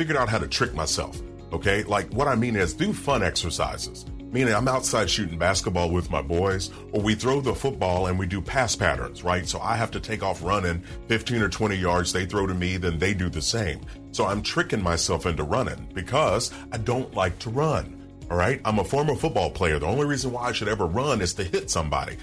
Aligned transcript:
figured 0.00 0.16
out 0.16 0.30
how 0.30 0.38
to 0.38 0.48
trick 0.48 0.72
myself. 0.72 1.20
Okay. 1.52 1.82
Like 1.82 2.10
what 2.14 2.26
I 2.26 2.34
mean 2.34 2.56
is 2.56 2.72
do 2.72 2.94
fun 2.94 3.22
exercises. 3.22 4.06
Meaning 4.32 4.54
I'm 4.54 4.66
outside 4.66 5.10
shooting 5.10 5.38
basketball 5.38 5.90
with 5.90 6.10
my 6.10 6.22
boys, 6.22 6.70
or 6.92 7.02
we 7.02 7.14
throw 7.14 7.42
the 7.42 7.54
football 7.54 8.06
and 8.06 8.18
we 8.18 8.26
do 8.26 8.40
pass 8.40 8.74
patterns, 8.74 9.22
right? 9.22 9.46
So 9.46 9.60
I 9.60 9.76
have 9.76 9.90
to 9.90 10.00
take 10.00 10.22
off 10.22 10.42
running 10.42 10.82
15 11.08 11.42
or 11.42 11.50
20 11.50 11.76
yards. 11.76 12.14
They 12.14 12.24
throw 12.24 12.46
to 12.46 12.54
me, 12.54 12.78
then 12.78 12.98
they 12.98 13.12
do 13.12 13.28
the 13.28 13.42
same. 13.42 13.82
So 14.10 14.24
I'm 14.24 14.40
tricking 14.40 14.82
myself 14.82 15.26
into 15.26 15.44
running 15.44 15.90
because 15.92 16.50
I 16.72 16.78
don't 16.78 17.14
like 17.14 17.38
to 17.40 17.50
run. 17.50 17.98
All 18.30 18.38
right. 18.38 18.58
I'm 18.64 18.78
a 18.78 18.84
former 18.84 19.16
football 19.16 19.50
player. 19.50 19.78
The 19.78 19.86
only 19.86 20.06
reason 20.06 20.32
why 20.32 20.44
I 20.44 20.52
should 20.52 20.68
ever 20.68 20.86
run 20.86 21.20
is 21.20 21.34
to 21.34 21.44
hit 21.44 21.68
somebody. 21.68 22.16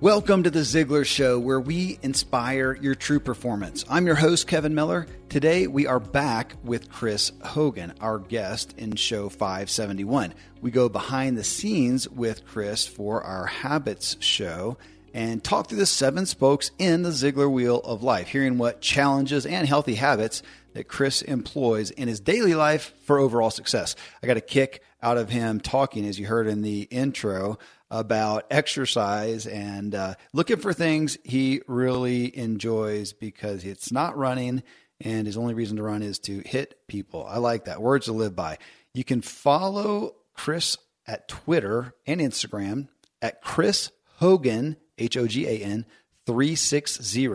Welcome 0.00 0.44
to 0.44 0.50
the 0.50 0.60
Ziglar 0.60 1.04
Show, 1.04 1.38
where 1.38 1.60
we 1.60 1.98
inspire 2.00 2.72
your 2.80 2.94
true 2.94 3.20
performance. 3.20 3.84
I'm 3.86 4.06
your 4.06 4.14
host, 4.14 4.46
Kevin 4.46 4.74
Miller. 4.74 5.06
Today, 5.28 5.66
we 5.66 5.86
are 5.86 6.00
back 6.00 6.54
with 6.64 6.90
Chris 6.90 7.32
Hogan, 7.44 7.92
our 8.00 8.18
guest 8.18 8.74
in 8.78 8.96
show 8.96 9.28
571. 9.28 10.32
We 10.62 10.70
go 10.70 10.88
behind 10.88 11.36
the 11.36 11.44
scenes 11.44 12.08
with 12.08 12.46
Chris 12.46 12.86
for 12.86 13.22
our 13.22 13.44
Habits 13.44 14.16
show 14.20 14.78
and 15.12 15.44
talk 15.44 15.68
through 15.68 15.76
the 15.76 15.84
seven 15.84 16.24
spokes 16.24 16.70
in 16.78 17.02
the 17.02 17.10
Ziglar 17.10 17.52
Wheel 17.52 17.80
of 17.80 18.02
Life, 18.02 18.28
hearing 18.28 18.56
what 18.56 18.80
challenges 18.80 19.44
and 19.44 19.68
healthy 19.68 19.96
habits 19.96 20.42
that 20.72 20.88
Chris 20.88 21.20
employs 21.20 21.90
in 21.90 22.08
his 22.08 22.20
daily 22.20 22.54
life 22.54 22.94
for 23.02 23.18
overall 23.18 23.50
success. 23.50 23.96
I 24.22 24.26
got 24.26 24.38
a 24.38 24.40
kick 24.40 24.82
out 25.02 25.18
of 25.18 25.28
him 25.28 25.60
talking, 25.60 26.06
as 26.06 26.18
you 26.18 26.26
heard 26.26 26.46
in 26.46 26.62
the 26.62 26.82
intro, 26.90 27.58
about 27.90 28.46
exercise 28.50 29.46
and 29.46 29.94
uh, 29.94 30.14
looking 30.32 30.58
for 30.58 30.72
things 30.72 31.18
he 31.24 31.60
really 31.66 32.36
enjoys 32.36 33.12
because 33.12 33.64
it's 33.64 33.90
not 33.90 34.16
running 34.16 34.62
and 35.00 35.26
his 35.26 35.36
only 35.36 35.54
reason 35.54 35.76
to 35.78 35.82
run 35.82 36.02
is 36.02 36.18
to 36.20 36.42
hit 36.44 36.86
people. 36.86 37.26
I 37.26 37.38
like 37.38 37.64
that. 37.64 37.80
Words 37.80 38.06
to 38.06 38.12
live 38.12 38.36
by. 38.36 38.58
You 38.92 39.04
can 39.04 39.22
follow 39.22 40.14
Chris 40.34 40.76
at 41.06 41.26
Twitter 41.28 41.94
and 42.06 42.20
Instagram 42.20 42.88
at 43.22 43.42
Chris 43.42 43.90
Hogan, 44.18 44.76
H 44.98 45.16
O 45.16 45.26
G 45.26 45.46
A 45.46 45.58
N 45.58 45.86
360 46.26 47.28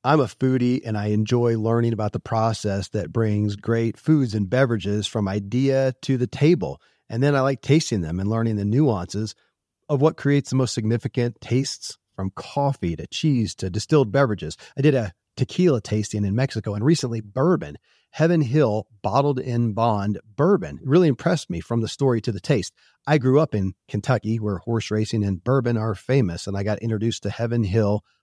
I'm 0.06 0.20
a 0.20 0.26
foodie 0.26 0.82
and 0.84 0.98
I 0.98 1.08
enjoy 1.08 1.58
learning 1.58 1.94
about 1.94 2.12
the 2.12 2.20
process 2.20 2.90
that 2.90 3.14
brings 3.14 3.56
great 3.56 3.98
foods 3.98 4.34
and 4.34 4.50
beverages 4.50 5.08
from 5.08 5.30
idea 5.30 5.94
to 6.02 6.18
the 6.18 6.28
table. 6.28 6.82
And 7.10 7.24
then 7.24 7.36
I 7.36 7.40
like 7.40 7.62
tasting 7.62 8.02
them 8.02 8.20
and 8.20 8.30
learning 8.30 8.58
the 8.58 8.66
nuances 8.66 9.34
of 9.88 10.02
what 10.02 10.18
creates 10.18 10.50
the 10.50 10.58
most 10.58 10.74
significant 10.74 11.40
tastes 11.40 11.98
from 12.16 12.32
coffee 12.32 12.98
to 12.98 13.08
cheese 13.08 13.56
to 13.56 13.70
distilled 13.70 14.12
beverages. 14.12 14.58
I 14.78 14.82
did 14.82 14.96
a 14.96 15.14
tequila 15.36 15.82
tasting 15.82 16.26
in 16.26 16.36
Mexico 16.36 16.74
and 16.74 16.84
recently 16.84 17.22
bourbon. 17.22 17.78
Heaven 18.12 18.42
Hill 18.42 18.88
bottled 19.02 19.40
in 19.40 19.74
bond 19.74 20.20
bourbon 20.36 20.80
really 20.84 21.08
impressed 21.08 21.50
me 21.50 21.60
from 21.60 21.82
the 21.82 21.88
story 21.88 22.22
to 22.22 22.32
the 22.32 22.40
taste. 22.40 22.74
I 23.08 23.18
grew 23.18 23.40
up 23.40 23.56
in 23.56 23.74
Kentucky 23.88 24.40
where 24.40 24.60
horse 24.60 24.92
racing 24.92 25.24
and 25.24 25.44
bourbon 25.44 25.78
are 25.78 25.96
famous, 25.96 26.46
and 26.46 26.56
I 26.56 26.64
got 26.64 26.80
introduced 26.80 27.24
to 27.24 27.30
Heaven 27.30 27.64
Hill 27.64 28.04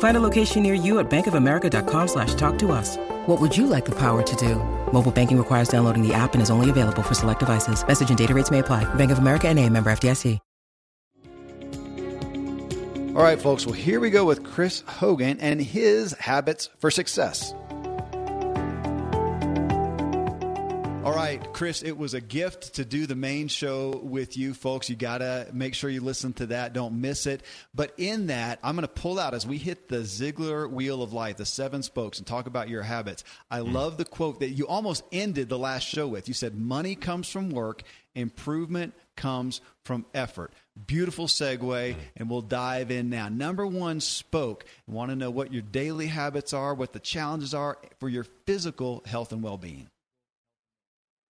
Find 0.00 0.16
a 0.16 0.20
location 0.20 0.62
near 0.62 0.74
you 0.74 0.98
at 0.98 1.08
bankofamerica.com 1.08 2.08
slash 2.08 2.34
talk 2.34 2.58
to 2.58 2.72
us. 2.72 2.98
What 3.26 3.40
would 3.40 3.56
you 3.56 3.66
like 3.66 3.86
the 3.86 3.98
power 3.98 4.22
to 4.22 4.36
do? 4.36 4.56
Mobile 4.92 5.12
banking 5.12 5.38
requires 5.38 5.68
downloading 5.68 6.06
the 6.06 6.12
app 6.12 6.34
and 6.34 6.42
is 6.42 6.50
only 6.50 6.68
available 6.68 7.02
for 7.02 7.14
select 7.14 7.40
devices. 7.40 7.86
Message 7.86 8.10
and 8.10 8.18
data 8.18 8.34
rates 8.34 8.50
may 8.50 8.58
apply. 8.58 8.84
Bank 8.94 9.10
of 9.10 9.18
America 9.18 9.48
and 9.48 9.58
a 9.58 9.66
member 9.66 9.90
FDIC. 9.90 10.38
All 13.16 13.24
right, 13.26 13.42
folks. 13.42 13.66
Well, 13.66 13.74
here 13.74 13.98
we 13.98 14.08
go 14.08 14.24
with 14.24 14.44
Chris 14.44 14.82
Hogan 14.86 15.40
and 15.40 15.60
his 15.60 16.12
habits 16.12 16.70
for 16.78 16.92
success. 16.92 17.52
All 21.10 21.16
right, 21.16 21.52
Chris, 21.52 21.82
it 21.82 21.98
was 21.98 22.14
a 22.14 22.20
gift 22.20 22.74
to 22.74 22.84
do 22.84 23.04
the 23.04 23.16
main 23.16 23.48
show 23.48 24.00
with 24.00 24.36
you 24.36 24.54
folks. 24.54 24.88
You 24.88 24.94
got 24.94 25.18
to 25.18 25.48
make 25.52 25.74
sure 25.74 25.90
you 25.90 26.00
listen 26.02 26.32
to 26.34 26.46
that. 26.46 26.72
Don't 26.72 27.00
miss 27.00 27.26
it. 27.26 27.42
But 27.74 27.94
in 27.98 28.28
that, 28.28 28.60
I'm 28.62 28.76
going 28.76 28.86
to 28.86 28.88
pull 28.88 29.18
out 29.18 29.34
as 29.34 29.44
we 29.44 29.58
hit 29.58 29.88
the 29.88 30.02
Ziglar 30.02 30.70
wheel 30.70 31.02
of 31.02 31.12
life, 31.12 31.38
the 31.38 31.44
seven 31.44 31.82
spokes, 31.82 32.18
and 32.18 32.26
talk 32.28 32.46
about 32.46 32.68
your 32.68 32.82
habits. 32.82 33.24
I 33.50 33.58
mm. 33.58 33.72
love 33.72 33.96
the 33.96 34.04
quote 34.04 34.38
that 34.38 34.50
you 34.50 34.68
almost 34.68 35.02
ended 35.10 35.48
the 35.48 35.58
last 35.58 35.82
show 35.82 36.06
with. 36.06 36.28
You 36.28 36.34
said, 36.34 36.54
Money 36.54 36.94
comes 36.94 37.28
from 37.28 37.50
work, 37.50 37.82
improvement 38.14 38.94
comes 39.16 39.60
from 39.84 40.06
effort. 40.14 40.52
Beautiful 40.86 41.26
segue, 41.26 41.96
and 42.16 42.30
we'll 42.30 42.40
dive 42.40 42.92
in 42.92 43.10
now. 43.10 43.28
Number 43.28 43.66
one 43.66 43.98
spoke. 43.98 44.64
I 44.88 44.92
want 44.92 45.10
to 45.10 45.16
know 45.16 45.32
what 45.32 45.52
your 45.52 45.62
daily 45.62 46.06
habits 46.06 46.52
are, 46.52 46.72
what 46.72 46.92
the 46.92 47.00
challenges 47.00 47.52
are 47.52 47.78
for 47.98 48.08
your 48.08 48.26
physical 48.46 49.02
health 49.06 49.32
and 49.32 49.42
well 49.42 49.58
being. 49.58 49.88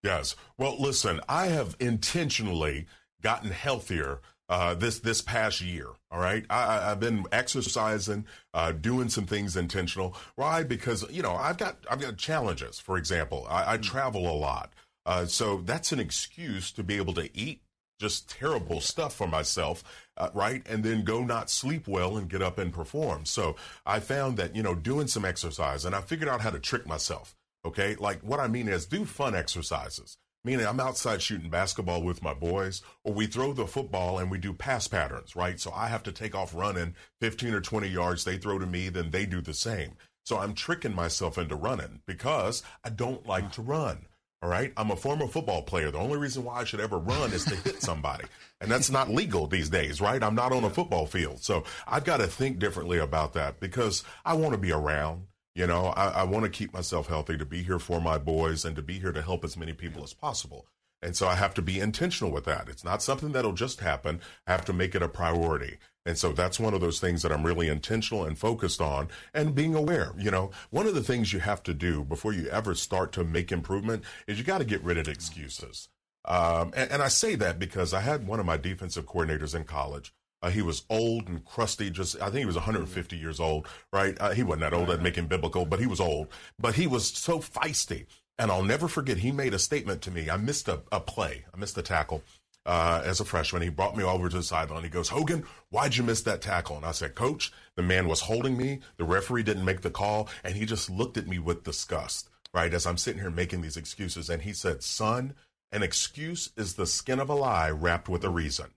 Yes. 0.02 0.36
Well, 0.56 0.80
listen, 0.80 1.20
I 1.28 1.46
have 1.46 1.76
intentionally 1.78 2.86
gotten 3.22 3.50
healthier 3.50 4.20
uh, 4.50 4.74
this 4.74 4.98
this 4.98 5.22
past 5.22 5.60
year. 5.60 5.86
All 6.10 6.18
right, 6.18 6.44
I, 6.50 6.88
have 6.88 6.98
been 6.98 7.24
exercising, 7.30 8.26
uh, 8.52 8.72
doing 8.72 9.08
some 9.08 9.24
things 9.24 9.56
intentional. 9.56 10.16
Why? 10.34 10.64
Because 10.64 11.08
you 11.10 11.22
know 11.22 11.36
I've 11.36 11.56
got 11.56 11.76
I've 11.88 12.00
got 12.00 12.16
challenges. 12.16 12.80
For 12.80 12.96
example, 12.98 13.46
I, 13.48 13.74
I 13.74 13.78
mm. 13.78 13.82
travel 13.82 14.28
a 14.28 14.34
lot, 14.34 14.72
uh, 15.06 15.26
so 15.26 15.58
that's 15.58 15.92
an 15.92 16.00
excuse 16.00 16.72
to 16.72 16.82
be 16.82 16.96
able 16.96 17.14
to 17.14 17.30
eat 17.32 17.62
just 18.00 18.28
terrible 18.28 18.80
stuff 18.80 19.14
for 19.14 19.28
myself, 19.28 19.84
uh, 20.16 20.30
right? 20.34 20.66
And 20.68 20.82
then 20.82 21.04
go 21.04 21.22
not 21.22 21.48
sleep 21.48 21.86
well 21.86 22.16
and 22.16 22.28
get 22.28 22.42
up 22.42 22.58
and 22.58 22.72
perform. 22.72 23.26
So 23.26 23.54
I 23.86 24.00
found 24.00 24.36
that 24.38 24.56
you 24.56 24.64
know 24.64 24.74
doing 24.74 25.06
some 25.06 25.24
exercise, 25.24 25.84
and 25.84 25.94
I 25.94 26.00
figured 26.00 26.28
out 26.28 26.40
how 26.40 26.50
to 26.50 26.58
trick 26.58 26.88
myself. 26.88 27.36
Okay. 27.64 27.94
Like 27.96 28.20
what 28.20 28.40
I 28.40 28.48
mean 28.48 28.68
is 28.68 28.86
do 28.86 29.04
fun 29.04 29.34
exercises. 29.34 30.16
Meaning 30.42 30.66
I'm 30.66 30.80
outside 30.80 31.20
shooting 31.20 31.50
basketball 31.50 32.02
with 32.02 32.22
my 32.22 32.32
boys, 32.32 32.80
or 33.04 33.12
we 33.12 33.26
throw 33.26 33.52
the 33.52 33.66
football 33.66 34.18
and 34.18 34.30
we 34.30 34.38
do 34.38 34.54
pass 34.54 34.88
patterns, 34.88 35.36
right? 35.36 35.60
So 35.60 35.70
I 35.70 35.88
have 35.88 36.02
to 36.04 36.12
take 36.12 36.34
off 36.34 36.54
running 36.54 36.94
15 37.20 37.52
or 37.52 37.60
20 37.60 37.88
yards. 37.88 38.24
They 38.24 38.38
throw 38.38 38.58
to 38.58 38.64
me, 38.64 38.88
then 38.88 39.10
they 39.10 39.26
do 39.26 39.42
the 39.42 39.52
same. 39.52 39.96
So 40.24 40.38
I'm 40.38 40.54
tricking 40.54 40.94
myself 40.94 41.36
into 41.36 41.56
running 41.56 42.00
because 42.06 42.62
I 42.82 42.88
don't 42.88 43.26
like 43.26 43.52
to 43.52 43.62
run. 43.62 44.06
All 44.42 44.48
right. 44.48 44.72
I'm 44.78 44.90
a 44.90 44.96
former 44.96 45.26
football 45.26 45.62
player. 45.62 45.90
The 45.90 45.98
only 45.98 46.16
reason 46.16 46.44
why 46.44 46.60
I 46.60 46.64
should 46.64 46.80
ever 46.80 46.98
run 46.98 47.32
is 47.32 47.44
to 47.44 47.56
hit 47.56 47.82
somebody. 47.82 48.24
And 48.62 48.70
that's 48.70 48.90
not 48.90 49.10
legal 49.10 49.46
these 49.46 49.68
days, 49.68 50.00
right? 50.00 50.22
I'm 50.22 50.34
not 50.34 50.52
on 50.52 50.64
a 50.64 50.70
football 50.70 51.04
field. 51.04 51.42
So 51.42 51.64
I've 51.86 52.04
got 52.04 52.18
to 52.18 52.26
think 52.26 52.58
differently 52.58 52.98
about 52.98 53.34
that 53.34 53.60
because 53.60 54.02
I 54.24 54.34
want 54.34 54.52
to 54.52 54.58
be 54.58 54.72
around. 54.72 55.26
You 55.54 55.66
know, 55.66 55.86
I, 55.86 56.08
I 56.08 56.22
want 56.24 56.44
to 56.44 56.50
keep 56.50 56.72
myself 56.72 57.08
healthy 57.08 57.36
to 57.36 57.44
be 57.44 57.62
here 57.62 57.78
for 57.78 58.00
my 58.00 58.18
boys 58.18 58.64
and 58.64 58.76
to 58.76 58.82
be 58.82 58.98
here 58.98 59.12
to 59.12 59.22
help 59.22 59.44
as 59.44 59.56
many 59.56 59.72
people 59.72 60.02
as 60.04 60.14
possible. 60.14 60.66
And 61.02 61.16
so 61.16 61.26
I 61.26 61.34
have 61.34 61.54
to 61.54 61.62
be 61.62 61.80
intentional 61.80 62.30
with 62.30 62.44
that. 62.44 62.68
It's 62.68 62.84
not 62.84 63.02
something 63.02 63.32
that'll 63.32 63.52
just 63.52 63.80
happen. 63.80 64.20
I 64.46 64.52
have 64.52 64.64
to 64.66 64.72
make 64.72 64.94
it 64.94 65.02
a 65.02 65.08
priority. 65.08 65.78
And 66.06 66.16
so 66.16 66.32
that's 66.32 66.60
one 66.60 66.74
of 66.74 66.80
those 66.80 67.00
things 67.00 67.22
that 67.22 67.32
I'm 67.32 67.44
really 67.44 67.68
intentional 67.68 68.24
and 68.24 68.38
focused 68.38 68.80
on 68.80 69.08
and 69.34 69.54
being 69.54 69.74
aware. 69.74 70.12
You 70.18 70.30
know, 70.30 70.50
one 70.70 70.86
of 70.86 70.94
the 70.94 71.02
things 71.02 71.32
you 71.32 71.40
have 71.40 71.62
to 71.64 71.74
do 71.74 72.04
before 72.04 72.32
you 72.32 72.48
ever 72.48 72.74
start 72.74 73.12
to 73.12 73.24
make 73.24 73.50
improvement 73.50 74.04
is 74.26 74.38
you 74.38 74.44
got 74.44 74.58
to 74.58 74.64
get 74.64 74.82
rid 74.82 74.98
of 74.98 75.08
excuses. 75.08 75.88
Um, 76.24 76.72
and, 76.76 76.90
and 76.90 77.02
I 77.02 77.08
say 77.08 77.34
that 77.36 77.58
because 77.58 77.94
I 77.94 78.00
had 78.00 78.26
one 78.26 78.40
of 78.40 78.46
my 78.46 78.56
defensive 78.56 79.06
coordinators 79.06 79.54
in 79.54 79.64
college. 79.64 80.12
Uh, 80.42 80.50
he 80.50 80.62
was 80.62 80.84
old 80.88 81.28
and 81.28 81.44
crusty. 81.44 81.90
Just 81.90 82.20
I 82.20 82.26
think 82.26 82.38
he 82.38 82.46
was 82.46 82.56
150 82.56 83.16
years 83.16 83.40
old, 83.40 83.66
right? 83.92 84.16
Uh, 84.20 84.30
he 84.30 84.42
wasn't 84.42 84.62
that 84.62 84.74
old. 84.74 84.90
I'd 84.90 85.02
make 85.02 85.16
him 85.16 85.26
biblical, 85.26 85.66
but 85.66 85.80
he 85.80 85.86
was 85.86 86.00
old. 86.00 86.28
But 86.58 86.74
he 86.74 86.86
was 86.86 87.06
so 87.06 87.38
feisty, 87.38 88.06
and 88.38 88.50
I'll 88.50 88.62
never 88.62 88.88
forget. 88.88 89.18
He 89.18 89.32
made 89.32 89.54
a 89.54 89.58
statement 89.58 90.02
to 90.02 90.10
me. 90.10 90.30
I 90.30 90.36
missed 90.36 90.68
a, 90.68 90.80
a 90.90 91.00
play. 91.00 91.44
I 91.54 91.58
missed 91.58 91.76
a 91.76 91.82
tackle 91.82 92.22
uh, 92.66 93.02
as 93.04 93.20
a 93.20 93.24
freshman. 93.24 93.62
He 93.62 93.68
brought 93.68 93.96
me 93.96 94.04
over 94.04 94.28
to 94.28 94.36
the 94.36 94.42
sideline. 94.42 94.82
He 94.82 94.88
goes, 94.88 95.08
Hogan, 95.08 95.44
why'd 95.70 95.96
you 95.96 96.04
miss 96.04 96.22
that 96.22 96.40
tackle? 96.40 96.76
And 96.76 96.86
I 96.86 96.92
said, 96.92 97.14
Coach, 97.14 97.52
the 97.76 97.82
man 97.82 98.08
was 98.08 98.20
holding 98.20 98.56
me. 98.56 98.80
The 98.96 99.04
referee 99.04 99.42
didn't 99.42 99.64
make 99.64 99.82
the 99.82 99.90
call, 99.90 100.28
and 100.44 100.54
he 100.54 100.66
just 100.66 100.88
looked 100.88 101.16
at 101.16 101.28
me 101.28 101.38
with 101.38 101.64
disgust. 101.64 102.28
Right 102.52 102.74
as 102.74 102.86
I'm 102.86 102.96
sitting 102.96 103.20
here 103.20 103.30
making 103.30 103.62
these 103.62 103.76
excuses, 103.76 104.28
and 104.28 104.42
he 104.42 104.52
said, 104.52 104.82
"Son." 104.82 105.34
An 105.72 105.84
excuse 105.84 106.50
is 106.56 106.74
the 106.74 106.84
skin 106.84 107.20
of 107.20 107.30
a 107.30 107.34
lie 107.34 107.70
wrapped 107.70 108.08
with 108.08 108.24
a 108.24 108.28
reason. 108.28 108.72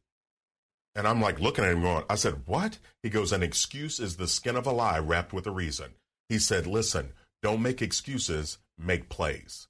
And 0.95 1.07
I'm 1.07 1.21
like 1.21 1.39
looking 1.39 1.63
at 1.63 1.71
him 1.71 1.81
going, 1.81 2.03
I 2.09 2.15
said, 2.15 2.43
What? 2.45 2.77
He 3.01 3.09
goes, 3.09 3.31
An 3.31 3.43
excuse 3.43 3.99
is 3.99 4.17
the 4.17 4.27
skin 4.27 4.55
of 4.55 4.67
a 4.67 4.71
lie 4.71 4.99
wrapped 4.99 5.33
with 5.33 5.47
a 5.47 5.51
reason. 5.51 5.91
He 6.29 6.39
said, 6.39 6.67
Listen, 6.67 7.13
don't 7.41 7.61
make 7.61 7.81
excuses, 7.81 8.57
make 8.77 9.09
plays. 9.09 9.67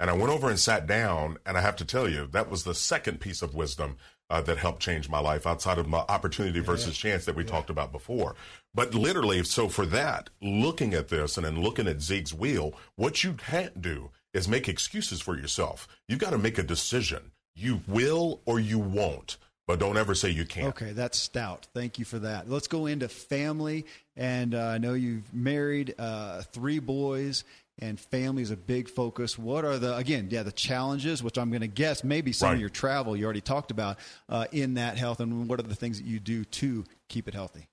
And 0.00 0.10
I 0.10 0.14
went 0.14 0.30
over 0.30 0.50
and 0.50 0.58
sat 0.58 0.86
down, 0.86 1.38
and 1.46 1.56
I 1.56 1.60
have 1.60 1.76
to 1.76 1.84
tell 1.84 2.08
you, 2.08 2.26
that 2.28 2.50
was 2.50 2.64
the 2.64 2.74
second 2.74 3.20
piece 3.20 3.42
of 3.42 3.54
wisdom 3.54 3.96
uh, 4.28 4.40
that 4.42 4.58
helped 4.58 4.82
change 4.82 5.08
my 5.08 5.20
life 5.20 5.46
outside 5.46 5.78
of 5.78 5.86
my 5.86 6.04
opportunity 6.08 6.60
versus 6.60 7.04
yeah. 7.04 7.10
chance 7.10 7.24
that 7.24 7.36
we 7.36 7.44
yeah. 7.44 7.50
talked 7.50 7.70
about 7.70 7.92
before. 7.92 8.34
But 8.74 8.94
literally, 8.94 9.44
so 9.44 9.68
for 9.68 9.86
that, 9.86 10.30
looking 10.42 10.94
at 10.94 11.08
this 11.08 11.36
and 11.36 11.46
then 11.46 11.62
looking 11.62 11.86
at 11.86 12.02
Zeke's 12.02 12.32
wheel, 12.32 12.74
what 12.96 13.22
you 13.22 13.34
can't 13.34 13.80
do 13.80 14.10
is 14.32 14.48
make 14.48 14.68
excuses 14.68 15.20
for 15.20 15.36
yourself. 15.36 15.86
You 16.08 16.16
got 16.16 16.30
to 16.30 16.38
make 16.38 16.58
a 16.58 16.62
decision. 16.62 17.30
You 17.54 17.82
will 17.86 18.40
or 18.46 18.58
you 18.58 18.80
won't, 18.80 19.36
but 19.66 19.78
don't 19.78 19.96
ever 19.96 20.14
say 20.14 20.30
you 20.30 20.44
can't. 20.44 20.68
Okay, 20.68 20.92
that's 20.92 21.18
stout. 21.18 21.66
Thank 21.74 21.98
you 21.98 22.04
for 22.04 22.18
that. 22.20 22.48
Let's 22.48 22.68
go 22.68 22.86
into 22.86 23.08
family. 23.08 23.86
And 24.16 24.54
uh, 24.54 24.60
I 24.60 24.78
know 24.78 24.94
you've 24.94 25.32
married 25.34 25.94
uh, 25.98 26.42
three 26.52 26.78
boys, 26.78 27.44
and 27.78 27.98
family 27.98 28.42
is 28.42 28.50
a 28.50 28.56
big 28.56 28.88
focus. 28.88 29.38
What 29.38 29.64
are 29.64 29.78
the, 29.78 29.96
again, 29.96 30.28
yeah, 30.30 30.42
the 30.42 30.52
challenges, 30.52 31.22
which 31.22 31.38
I'm 31.38 31.50
going 31.50 31.62
to 31.62 31.66
guess 31.66 32.04
maybe 32.04 32.32
some 32.32 32.48
right. 32.48 32.54
of 32.54 32.60
your 32.60 32.68
travel 32.68 33.16
you 33.16 33.24
already 33.24 33.40
talked 33.40 33.70
about 33.70 33.98
uh, 34.28 34.46
in 34.52 34.74
that 34.74 34.98
health, 34.98 35.20
and 35.20 35.48
what 35.48 35.58
are 35.58 35.64
the 35.64 35.74
things 35.74 35.98
that 35.98 36.06
you 36.06 36.20
do 36.20 36.44
to 36.44 36.84
keep 37.08 37.26
it 37.26 37.34
healthy? 37.34 37.68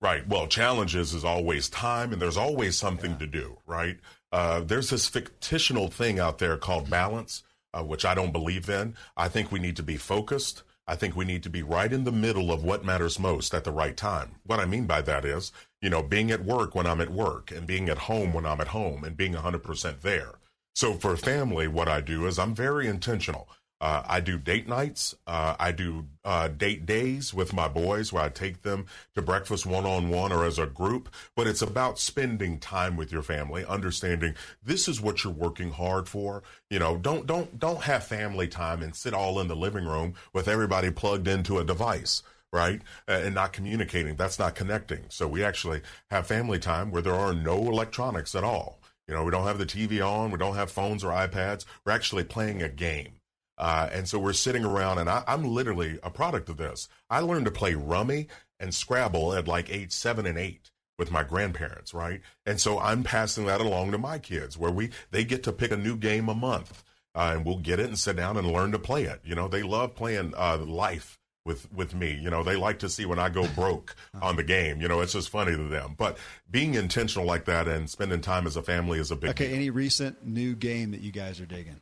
Right. 0.00 0.28
Well, 0.28 0.46
challenges 0.46 1.14
is 1.14 1.24
always 1.24 1.68
time, 1.70 2.12
and 2.12 2.20
there's 2.20 2.36
always 2.36 2.76
something 2.76 3.12
yeah. 3.12 3.18
to 3.18 3.26
do, 3.26 3.58
right? 3.66 3.98
Uh, 4.30 4.60
there's 4.60 4.90
this 4.90 5.08
fictional 5.08 5.88
thing 5.88 6.20
out 6.20 6.38
there 6.38 6.56
called 6.58 6.90
balance, 6.90 7.42
uh, 7.76 7.82
which 7.82 8.04
I 8.04 8.14
don't 8.14 8.32
believe 8.32 8.68
in. 8.70 8.94
I 9.16 9.28
think 9.28 9.52
we 9.52 9.58
need 9.58 9.76
to 9.76 9.82
be 9.82 9.96
focused. 9.96 10.62
I 10.88 10.94
think 10.94 11.16
we 11.16 11.24
need 11.24 11.42
to 11.42 11.50
be 11.50 11.62
right 11.62 11.92
in 11.92 12.04
the 12.04 12.12
middle 12.12 12.52
of 12.52 12.62
what 12.62 12.84
matters 12.84 13.18
most 13.18 13.52
at 13.54 13.64
the 13.64 13.72
right 13.72 13.96
time. 13.96 14.36
What 14.44 14.60
I 14.60 14.66
mean 14.66 14.86
by 14.86 15.02
that 15.02 15.24
is, 15.24 15.50
you 15.82 15.90
know, 15.90 16.02
being 16.02 16.30
at 16.30 16.44
work 16.44 16.74
when 16.74 16.86
I'm 16.86 17.00
at 17.00 17.10
work 17.10 17.50
and 17.50 17.66
being 17.66 17.88
at 17.88 17.98
home 17.98 18.32
when 18.32 18.46
I'm 18.46 18.60
at 18.60 18.68
home 18.68 19.02
and 19.02 19.16
being 19.16 19.34
100% 19.34 20.00
there. 20.00 20.34
So 20.74 20.94
for 20.94 21.16
family, 21.16 21.66
what 21.66 21.88
I 21.88 22.00
do 22.00 22.26
is 22.26 22.38
I'm 22.38 22.54
very 22.54 22.86
intentional. 22.86 23.48
Uh, 23.80 24.02
I 24.06 24.20
do 24.20 24.38
date 24.38 24.66
nights. 24.66 25.14
Uh, 25.26 25.54
I 25.58 25.72
do 25.72 26.06
uh, 26.24 26.48
date 26.48 26.86
days 26.86 27.34
with 27.34 27.52
my 27.52 27.68
boys 27.68 28.12
where 28.12 28.22
I 28.22 28.30
take 28.30 28.62
them 28.62 28.86
to 29.14 29.22
breakfast 29.22 29.66
one 29.66 29.84
on 29.84 30.08
one 30.08 30.32
or 30.32 30.44
as 30.44 30.58
a 30.58 30.66
group. 30.66 31.10
But 31.34 31.46
it's 31.46 31.62
about 31.62 31.98
spending 31.98 32.58
time 32.58 32.96
with 32.96 33.12
your 33.12 33.22
family, 33.22 33.64
understanding 33.66 34.34
this 34.62 34.88
is 34.88 35.00
what 35.00 35.24
you're 35.24 35.32
working 35.32 35.70
hard 35.70 36.08
for. 36.08 36.42
You 36.70 36.78
know, 36.78 36.96
don't 36.96 37.26
don't 37.26 37.58
don't 37.58 37.82
have 37.82 38.04
family 38.04 38.48
time 38.48 38.82
and 38.82 38.94
sit 38.94 39.12
all 39.12 39.40
in 39.40 39.48
the 39.48 39.56
living 39.56 39.84
room 39.84 40.14
with 40.32 40.48
everybody 40.48 40.90
plugged 40.90 41.28
into 41.28 41.58
a 41.58 41.64
device 41.64 42.22
right? 42.52 42.80
and 43.06 43.34
not 43.34 43.52
communicating. 43.52 44.16
That's 44.16 44.38
not 44.38 44.54
connecting. 44.54 45.00
So 45.08 45.28
we 45.28 45.44
actually 45.44 45.82
have 46.10 46.26
family 46.26 46.58
time 46.58 46.90
where 46.90 47.02
there 47.02 47.14
are 47.14 47.34
no 47.34 47.56
electronics 47.58 48.34
at 48.34 48.44
all. 48.44 48.80
You 49.08 49.14
know, 49.14 49.24
we 49.24 49.30
don't 49.30 49.46
have 49.46 49.58
the 49.58 49.66
TV 49.66 50.04
on, 50.04 50.30
we 50.30 50.38
don't 50.38 50.54
have 50.56 50.70
phones 50.70 51.04
or 51.04 51.10
iPads. 51.10 51.64
We're 51.84 51.92
actually 51.92 52.24
playing 52.24 52.62
a 52.62 52.68
game. 52.68 53.12
Uh, 53.58 53.88
and 53.92 54.08
so 54.08 54.18
we're 54.18 54.32
sitting 54.32 54.64
around, 54.64 54.98
and 54.98 55.08
I, 55.08 55.24
am 55.26 55.44
literally 55.44 55.98
a 56.02 56.10
product 56.10 56.48
of 56.48 56.56
this. 56.56 56.88
I 57.08 57.20
learned 57.20 57.46
to 57.46 57.50
play 57.50 57.74
rummy 57.74 58.28
and 58.60 58.74
Scrabble 58.74 59.34
at 59.34 59.48
like 59.48 59.70
age 59.70 59.92
seven 59.92 60.26
and 60.26 60.38
eight 60.38 60.70
with 60.98 61.10
my 61.10 61.22
grandparents, 61.22 61.94
right? 61.94 62.20
And 62.44 62.60
so 62.60 62.78
I'm 62.78 63.02
passing 63.02 63.46
that 63.46 63.60
along 63.60 63.92
to 63.92 63.98
my 63.98 64.18
kids, 64.18 64.58
where 64.58 64.70
we 64.70 64.90
they 65.10 65.24
get 65.24 65.42
to 65.44 65.52
pick 65.52 65.70
a 65.70 65.76
new 65.76 65.96
game 65.96 66.28
a 66.28 66.34
month, 66.34 66.84
uh, 67.14 67.32
and 67.34 67.44
we'll 67.44 67.58
get 67.58 67.80
it 67.80 67.86
and 67.86 67.98
sit 67.98 68.16
down 68.16 68.36
and 68.36 68.50
learn 68.50 68.72
to 68.72 68.78
play 68.78 69.04
it. 69.04 69.20
You 69.24 69.34
know, 69.34 69.48
they 69.48 69.62
love 69.62 69.94
playing 69.94 70.34
uh, 70.36 70.58
life 70.58 71.18
with 71.44 71.72
with 71.72 71.94
me. 71.94 72.12
You 72.12 72.28
know, 72.30 72.42
they 72.42 72.56
like 72.56 72.80
to 72.80 72.88
see 72.88 73.06
when 73.06 73.18
I 73.18 73.28
go 73.28 73.46
broke 73.48 73.94
on 74.22 74.36
the 74.36 74.44
game. 74.44 74.80
You 74.80 74.88
know, 74.88 75.00
it's 75.00 75.12
just 75.12 75.30
funny 75.30 75.52
to 75.52 75.68
them. 75.68 75.94
But 75.96 76.18
being 76.50 76.74
intentional 76.74 77.26
like 77.26 77.46
that 77.46 77.68
and 77.68 77.88
spending 77.88 78.20
time 78.20 78.46
as 78.46 78.56
a 78.56 78.62
family 78.62 78.98
is 78.98 79.10
a 79.10 79.16
big. 79.16 79.30
Okay, 79.30 79.46
deal. 79.46 79.56
any 79.56 79.70
recent 79.70 80.26
new 80.26 80.54
game 80.54 80.90
that 80.90 81.00
you 81.00 81.12
guys 81.12 81.40
are 81.40 81.46
digging? 81.46 81.80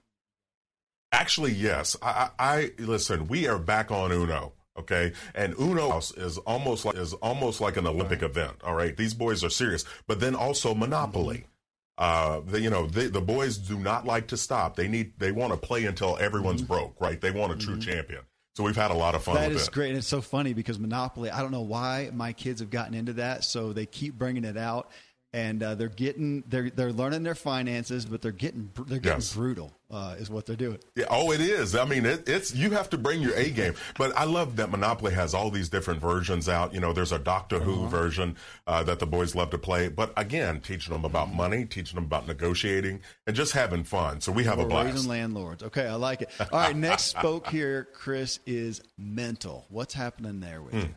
Actually, 1.14 1.52
yes. 1.52 1.96
I, 2.02 2.30
I, 2.38 2.72
listen. 2.78 3.28
We 3.28 3.46
are 3.46 3.58
back 3.58 3.90
on 3.90 4.10
Uno. 4.10 4.52
Okay, 4.76 5.12
and 5.36 5.54
Uno 5.60 5.98
is 5.98 6.38
almost 6.38 6.84
like 6.84 6.96
is 6.96 7.12
almost 7.14 7.60
like 7.60 7.76
an 7.76 7.86
Olympic 7.86 8.22
right. 8.22 8.30
event. 8.30 8.56
All 8.64 8.74
right, 8.74 8.96
these 8.96 9.14
boys 9.14 9.44
are 9.44 9.50
serious, 9.50 9.84
but 10.08 10.18
then 10.18 10.34
also 10.34 10.74
Monopoly. 10.74 11.36
Mm-hmm. 11.36 11.48
Uh, 11.96 12.40
the, 12.50 12.60
you 12.60 12.70
know, 12.70 12.86
they, 12.86 13.06
the 13.06 13.20
boys 13.20 13.56
do 13.56 13.78
not 13.78 14.04
like 14.04 14.26
to 14.26 14.36
stop. 14.36 14.74
They 14.74 14.88
need, 14.88 15.12
they 15.16 15.30
want 15.30 15.52
to 15.52 15.56
play 15.56 15.84
until 15.84 16.18
everyone's 16.18 16.60
mm-hmm. 16.60 16.72
broke. 16.72 17.00
Right? 17.00 17.20
They 17.20 17.30
want 17.30 17.52
a 17.52 17.56
true 17.56 17.74
mm-hmm. 17.74 17.88
champion. 17.88 18.22
So 18.56 18.64
we've 18.64 18.74
had 18.74 18.90
a 18.90 18.94
lot 18.94 19.14
of 19.14 19.22
fun. 19.22 19.36
That 19.36 19.52
is 19.52 19.68
it. 19.68 19.72
great, 19.72 19.90
and 19.90 19.98
it's 19.98 20.08
so 20.08 20.20
funny 20.20 20.54
because 20.54 20.80
Monopoly. 20.80 21.30
I 21.30 21.40
don't 21.40 21.52
know 21.52 21.62
why 21.62 22.10
my 22.12 22.32
kids 22.32 22.60
have 22.60 22.70
gotten 22.70 22.94
into 22.94 23.12
that, 23.14 23.44
so 23.44 23.72
they 23.72 23.86
keep 23.86 24.14
bringing 24.14 24.44
it 24.44 24.56
out, 24.56 24.90
and 25.34 25.64
uh, 25.64 25.74
they're 25.74 25.88
getting 25.88 26.44
they're 26.46 26.70
they're 26.70 26.92
learning 26.92 27.24
their 27.24 27.34
finances, 27.34 28.06
but 28.06 28.22
they're 28.22 28.30
getting 28.30 28.70
they're 28.86 29.00
getting 29.00 29.18
yes. 29.18 29.34
brutal. 29.34 29.72
Uh, 29.90 30.16
is 30.18 30.28
what 30.28 30.44
they're 30.44 30.56
doing. 30.56 30.78
Yeah, 30.96 31.04
oh, 31.08 31.30
it 31.30 31.40
is. 31.40 31.76
I 31.76 31.84
mean, 31.84 32.04
it, 32.04 32.28
it's 32.28 32.52
you 32.52 32.70
have 32.70 32.90
to 32.90 32.98
bring 32.98 33.20
your 33.20 33.34
A 33.34 33.50
game. 33.50 33.74
But 33.96 34.16
I 34.16 34.24
love 34.24 34.56
that 34.56 34.70
Monopoly 34.70 35.12
has 35.14 35.34
all 35.34 35.50
these 35.50 35.68
different 35.68 36.00
versions 36.00 36.48
out. 36.48 36.74
You 36.74 36.80
know, 36.80 36.92
there's 36.92 37.12
a 37.12 37.18
Doctor 37.18 37.56
uh-huh. 37.56 37.64
Who 37.64 37.86
version 37.86 38.36
uh, 38.66 38.82
that 38.84 38.98
the 38.98 39.06
boys 39.06 39.36
love 39.36 39.50
to 39.50 39.58
play. 39.58 39.88
But 39.88 40.12
again, 40.16 40.60
teaching 40.60 40.92
them 40.92 41.04
about 41.04 41.28
mm-hmm. 41.28 41.36
money, 41.36 41.64
teaching 41.64 41.94
them 41.94 42.06
about 42.06 42.26
negotiating, 42.26 43.02
and 43.28 43.36
just 43.36 43.52
having 43.52 43.84
fun. 43.84 44.20
So 44.20 44.32
we 44.32 44.42
have 44.44 44.58
We're 44.58 44.64
a 44.64 44.68
blast. 44.68 44.94
Raising 44.94 45.10
landlords. 45.10 45.62
Okay, 45.62 45.86
I 45.86 45.94
like 45.94 46.22
it. 46.22 46.30
All 46.40 46.58
right, 46.58 46.74
next 46.74 47.02
spoke 47.16 47.48
here, 47.48 47.86
Chris, 47.92 48.40
is 48.46 48.82
mental. 48.98 49.66
What's 49.68 49.94
happening 49.94 50.40
there 50.40 50.60
with 50.60 50.74
hmm. 50.74 50.80
you? 50.80 50.94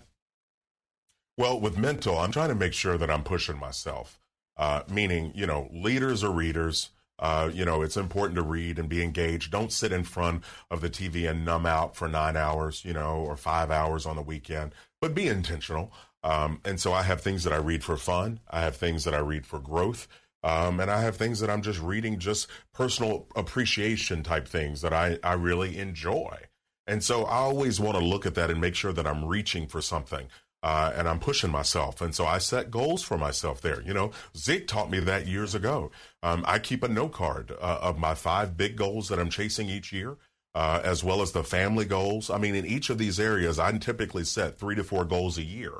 Well, 1.37 1.59
with 1.59 1.77
mental, 1.77 2.17
I'm 2.17 2.31
trying 2.31 2.49
to 2.49 2.55
make 2.55 2.73
sure 2.73 2.97
that 2.97 3.11
I'm 3.11 3.23
pushing 3.23 3.59
myself 3.59 4.19
uh, 4.57 4.81
meaning, 4.89 5.31
you 5.35 5.45
know, 5.45 5.69
leaders 5.71 6.23
are 6.23 6.31
readers. 6.31 6.89
Uh, 7.19 7.49
you 7.51 7.65
know, 7.65 7.81
it's 7.81 7.97
important 7.97 8.35
to 8.35 8.43
read 8.43 8.77
and 8.77 8.89
be 8.89 9.01
engaged. 9.01 9.51
Don't 9.51 9.71
sit 9.71 9.91
in 9.91 10.03
front 10.03 10.43
of 10.69 10.81
the 10.81 10.89
TV 10.89 11.27
and 11.27 11.43
numb 11.43 11.65
out 11.65 11.95
for 11.95 12.07
nine 12.07 12.37
hours, 12.37 12.85
you 12.85 12.93
know, 12.93 13.17
or 13.17 13.35
five 13.35 13.71
hours 13.71 14.05
on 14.05 14.15
the 14.15 14.21
weekend, 14.21 14.75
but 15.01 15.15
be 15.15 15.27
intentional. 15.27 15.91
Um, 16.23 16.61
and 16.63 16.79
so 16.79 16.93
I 16.93 17.03
have 17.03 17.21
things 17.21 17.43
that 17.43 17.53
I 17.53 17.57
read 17.57 17.83
for 17.83 17.97
fun. 17.97 18.39
I 18.49 18.61
have 18.61 18.75
things 18.75 19.03
that 19.05 19.15
I 19.15 19.19
read 19.19 19.45
for 19.47 19.59
growth. 19.59 20.07
Um, 20.43 20.79
and 20.79 20.91
I 20.91 21.01
have 21.01 21.15
things 21.15 21.39
that 21.39 21.49
I'm 21.49 21.61
just 21.61 21.81
reading, 21.81 22.19
just 22.19 22.47
personal 22.71 23.27
appreciation 23.35 24.23
type 24.23 24.47
things 24.47 24.81
that 24.81 24.93
I, 24.93 25.17
I 25.23 25.33
really 25.33 25.77
enjoy. 25.79 26.37
And 26.85 27.03
so 27.03 27.25
I 27.25 27.37
always 27.37 27.79
want 27.79 27.97
to 27.97 28.03
look 28.03 28.25
at 28.25 28.35
that 28.35 28.49
and 28.49 28.61
make 28.61 28.75
sure 28.75 28.93
that 28.93 29.07
I'm 29.07 29.25
reaching 29.25 29.67
for 29.67 29.81
something 29.81 30.27
uh, 30.63 30.91
and 30.95 31.07
I'm 31.07 31.19
pushing 31.19 31.51
myself. 31.51 32.01
And 32.01 32.13
so 32.13 32.25
I 32.25 32.39
set 32.39 32.71
goals 32.71 33.03
for 33.03 33.17
myself 33.17 33.61
there. 33.61 33.81
You 33.81 33.93
know, 33.93 34.11
Zeke 34.35 34.67
taught 34.67 34.89
me 34.89 34.99
that 34.99 35.27
years 35.27 35.55
ago. 35.55 35.91
Um, 36.23 36.43
I 36.47 36.59
keep 36.59 36.83
a 36.83 36.87
note 36.87 37.13
card 37.13 37.51
uh, 37.51 37.79
of 37.81 37.97
my 37.97 38.15
five 38.15 38.57
big 38.57 38.75
goals 38.75 39.09
that 39.09 39.19
I'm 39.19 39.29
chasing 39.29 39.69
each 39.69 39.91
year. 39.93 40.17
Uh, 40.55 40.81
as 40.83 41.03
well 41.03 41.21
as 41.21 41.33
the 41.33 41.43
family 41.43 41.85
goals. 41.85 42.31
I 42.31 42.39
mean, 42.39 42.55
in 42.55 42.65
each 42.65 42.89
of 42.89 42.97
these 42.97 43.19
areas, 43.19 43.59
I 43.59 43.71
typically 43.77 44.23
set 44.23 44.57
three 44.57 44.73
to 44.73 44.83
four 44.83 45.05
goals 45.05 45.37
a 45.37 45.43
year. 45.43 45.71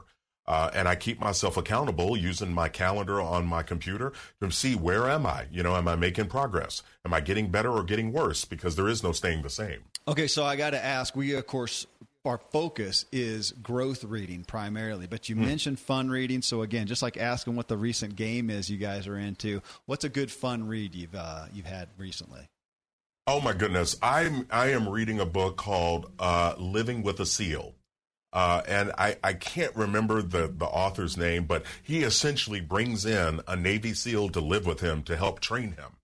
Uh, 0.45 0.69
and 0.73 0.87
I 0.87 0.95
keep 0.95 1.19
myself 1.19 1.57
accountable 1.57 2.15
using 2.15 2.53
my 2.53 2.69
calendar 2.69 3.19
on 3.19 3.45
my 3.45 3.63
computer 3.63 4.13
to 4.39 4.49
see 4.49 4.75
where 4.75 5.09
am 5.09 5.25
I? 5.25 5.45
You 5.51 5.61
know, 5.61 5.75
am 5.75 5.87
I 5.87 5.95
making 5.95 6.27
progress? 6.27 6.83
Am 7.03 7.13
I 7.13 7.19
getting 7.19 7.49
better 7.49 7.71
or 7.71 7.83
getting 7.83 8.13
worse? 8.13 8.45
Because 8.45 8.75
there 8.75 8.87
is 8.87 9.03
no 9.03 9.11
staying 9.11 9.41
the 9.41 9.49
same. 9.49 9.83
Okay, 10.07 10.27
so 10.27 10.45
I 10.45 10.55
got 10.55 10.69
to 10.69 10.83
ask. 10.83 11.15
We, 11.15 11.33
of 11.33 11.45
course, 11.47 11.85
our 12.27 12.37
focus 12.37 13.05
is 13.11 13.51
growth 13.51 14.03
reading 14.03 14.43
primarily, 14.43 15.07
but 15.07 15.29
you 15.29 15.35
mm. 15.35 15.45
mentioned 15.45 15.79
fun 15.79 16.09
reading. 16.09 16.41
So 16.41 16.61
again, 16.61 16.87
just 16.87 17.01
like 17.01 17.17
asking 17.17 17.55
what 17.55 17.67
the 17.67 17.77
recent 17.77 18.15
game 18.15 18.49
is 18.49 18.69
you 18.69 18.77
guys 18.77 19.07
are 19.07 19.17
into, 19.17 19.61
what's 19.85 20.03
a 20.03 20.09
good 20.09 20.31
fun 20.31 20.67
read 20.67 20.93
you've 20.93 21.15
uh, 21.15 21.45
you've 21.53 21.65
had 21.65 21.89
recently? 21.97 22.49
Oh 23.25 23.41
my 23.41 23.53
goodness, 23.53 23.97
I'm 24.01 24.47
I 24.51 24.67
am 24.67 24.87
reading 24.87 25.19
a 25.19 25.25
book 25.25 25.57
called 25.57 26.11
uh, 26.19 26.53
"Living 26.57 27.03
with 27.03 27.19
a 27.19 27.25
Seal." 27.25 27.73
Uh, 28.33 28.61
and 28.67 28.91
I, 28.97 29.15
I 29.23 29.33
can't 29.33 29.75
remember 29.75 30.21
the, 30.21 30.47
the 30.47 30.65
author's 30.65 31.17
name, 31.17 31.45
but 31.45 31.63
he 31.81 32.03
essentially 32.03 32.59
brings 32.59 33.05
in 33.05 33.41
a 33.47 33.55
Navy 33.55 33.93
SEAL 33.93 34.29
to 34.29 34.41
live 34.41 34.65
with 34.65 34.81
him 34.81 35.01
to 35.03 35.15
help 35.15 35.39
train 35.39 35.71
him. 35.71 35.97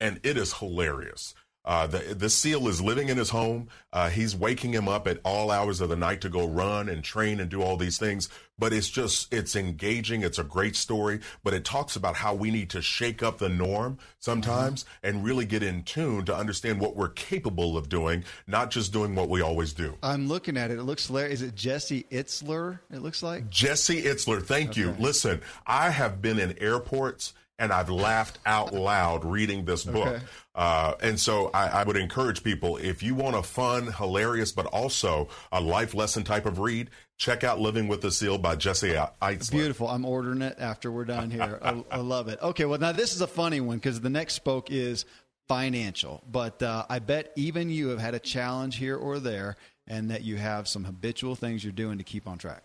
And 0.00 0.20
it 0.22 0.36
is 0.36 0.54
hilarious. 0.54 1.34
Uh, 1.68 1.86
the, 1.86 1.98
the 2.14 2.30
seal 2.30 2.66
is 2.66 2.80
living 2.80 3.10
in 3.10 3.18
his 3.18 3.28
home. 3.28 3.68
Uh, 3.92 4.08
he's 4.08 4.34
waking 4.34 4.72
him 4.72 4.88
up 4.88 5.06
at 5.06 5.20
all 5.22 5.50
hours 5.50 5.82
of 5.82 5.90
the 5.90 5.96
night 5.96 6.22
to 6.22 6.30
go 6.30 6.48
run 6.48 6.88
and 6.88 7.04
train 7.04 7.40
and 7.40 7.50
do 7.50 7.60
all 7.60 7.76
these 7.76 7.98
things. 7.98 8.30
But 8.58 8.72
it's 8.72 8.88
just, 8.88 9.32
it's 9.34 9.54
engaging. 9.54 10.22
It's 10.22 10.38
a 10.38 10.44
great 10.44 10.76
story, 10.76 11.20
but 11.44 11.52
it 11.52 11.66
talks 11.66 11.94
about 11.94 12.16
how 12.16 12.34
we 12.34 12.50
need 12.50 12.70
to 12.70 12.80
shake 12.80 13.22
up 13.22 13.36
the 13.36 13.50
norm 13.50 13.98
sometimes 14.18 14.84
mm-hmm. 14.84 15.06
and 15.06 15.24
really 15.24 15.44
get 15.44 15.62
in 15.62 15.82
tune 15.82 16.24
to 16.24 16.34
understand 16.34 16.80
what 16.80 16.96
we're 16.96 17.10
capable 17.10 17.76
of 17.76 17.90
doing, 17.90 18.24
not 18.46 18.70
just 18.70 18.90
doing 18.90 19.14
what 19.14 19.28
we 19.28 19.42
always 19.42 19.74
do. 19.74 19.94
I'm 20.02 20.26
looking 20.26 20.56
at 20.56 20.70
it. 20.70 20.78
It 20.78 20.84
looks 20.84 21.08
hilarious. 21.08 21.42
Is 21.42 21.48
it 21.48 21.54
Jesse 21.54 22.06
Itzler? 22.10 22.78
It 22.90 23.02
looks 23.02 23.22
like 23.22 23.50
Jesse 23.50 24.04
Itzler. 24.04 24.42
Thank 24.42 24.70
okay. 24.70 24.80
you. 24.80 24.96
Listen, 24.98 25.42
I 25.66 25.90
have 25.90 26.22
been 26.22 26.38
in 26.38 26.56
airports 26.58 27.34
and 27.58 27.72
I've 27.72 27.90
laughed 27.90 28.38
out 28.46 28.72
loud 28.72 29.24
reading 29.24 29.64
this 29.64 29.84
book. 29.84 30.06
Okay. 30.06 30.22
Uh, 30.54 30.94
and 31.00 31.18
so 31.18 31.50
I, 31.52 31.68
I, 31.68 31.84
would 31.84 31.96
encourage 31.96 32.42
people 32.42 32.76
if 32.76 33.02
you 33.02 33.14
want 33.14 33.36
a 33.36 33.42
fun, 33.42 33.92
hilarious, 33.92 34.52
but 34.52 34.66
also 34.66 35.28
a 35.52 35.60
life 35.60 35.94
lesson 35.94 36.24
type 36.24 36.46
of 36.46 36.58
read, 36.58 36.90
check 37.16 37.44
out 37.44 37.60
Living 37.60 37.86
with 37.88 38.00
the 38.00 38.10
Seal 38.10 38.38
by 38.38 38.56
Jesse 38.56 38.90
Itzler. 39.22 39.50
Beautiful. 39.50 39.88
I'm 39.88 40.04
ordering 40.04 40.42
it 40.42 40.56
after 40.58 40.90
we're 40.90 41.04
done 41.04 41.30
here. 41.30 41.58
I, 41.62 41.84
I, 41.90 41.98
love 41.98 42.28
it. 42.28 42.40
Okay, 42.42 42.64
well, 42.64 42.78
now 42.78 42.92
this 42.92 43.14
is 43.14 43.20
a 43.20 43.26
funny 43.26 43.60
one 43.60 43.76
because 43.78 44.00
the 44.00 44.10
next 44.10 44.34
spoke 44.34 44.70
is 44.70 45.04
financial. 45.46 46.22
But 46.30 46.62
uh, 46.62 46.86
I 46.88 46.98
bet 46.98 47.32
even 47.36 47.70
you 47.70 47.88
have 47.88 48.00
had 48.00 48.14
a 48.14 48.20
challenge 48.20 48.76
here 48.76 48.96
or 48.96 49.18
there 49.18 49.56
and 49.86 50.10
that 50.10 50.22
you 50.22 50.36
have 50.36 50.68
some 50.68 50.84
habitual 50.84 51.34
things 51.34 51.64
you're 51.64 51.72
doing 51.72 51.98
to 51.98 52.04
keep 52.04 52.28
on 52.28 52.38
track. 52.38 52.62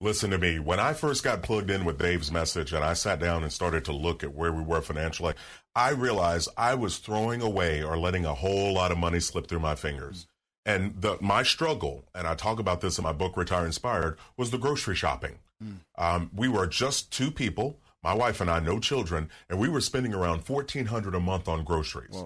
Listen 0.00 0.30
to 0.30 0.38
me. 0.38 0.58
When 0.58 0.78
I 0.78 0.92
first 0.92 1.24
got 1.24 1.42
plugged 1.42 1.70
in 1.70 1.84
with 1.86 1.98
Dave's 1.98 2.30
message 2.30 2.72
and 2.74 2.84
I 2.84 2.92
sat 2.92 3.18
down 3.18 3.42
and 3.42 3.52
started 3.52 3.84
to 3.86 3.92
look 3.92 4.22
at 4.22 4.34
where 4.34 4.52
we 4.52 4.62
were 4.62 4.82
financially, 4.82 5.34
I 5.74 5.90
realized 5.90 6.50
I 6.56 6.74
was 6.74 6.98
throwing 6.98 7.40
away 7.40 7.82
or 7.82 7.96
letting 7.96 8.26
a 8.26 8.34
whole 8.34 8.74
lot 8.74 8.92
of 8.92 8.98
money 8.98 9.20
slip 9.20 9.48
through 9.48 9.60
my 9.60 9.74
fingers. 9.74 10.26
And 10.66 11.00
the, 11.00 11.16
my 11.20 11.42
struggle, 11.44 12.04
and 12.14 12.26
I 12.26 12.34
talk 12.34 12.58
about 12.58 12.80
this 12.80 12.98
in 12.98 13.04
my 13.04 13.12
book, 13.12 13.36
Retire 13.36 13.64
Inspired, 13.64 14.18
was 14.36 14.50
the 14.50 14.58
grocery 14.58 14.96
shopping. 14.96 15.38
Mm. 15.64 15.76
Um, 15.96 16.30
we 16.34 16.48
were 16.48 16.66
just 16.66 17.10
two 17.10 17.30
people, 17.30 17.78
my 18.02 18.12
wife 18.12 18.40
and 18.40 18.50
I, 18.50 18.58
no 18.58 18.78
children, 18.78 19.30
and 19.48 19.58
we 19.58 19.68
were 19.68 19.80
spending 19.80 20.12
around 20.12 20.44
fourteen 20.44 20.86
hundred 20.86 21.14
a 21.14 21.20
month 21.20 21.48
on 21.48 21.64
groceries. 21.64 22.22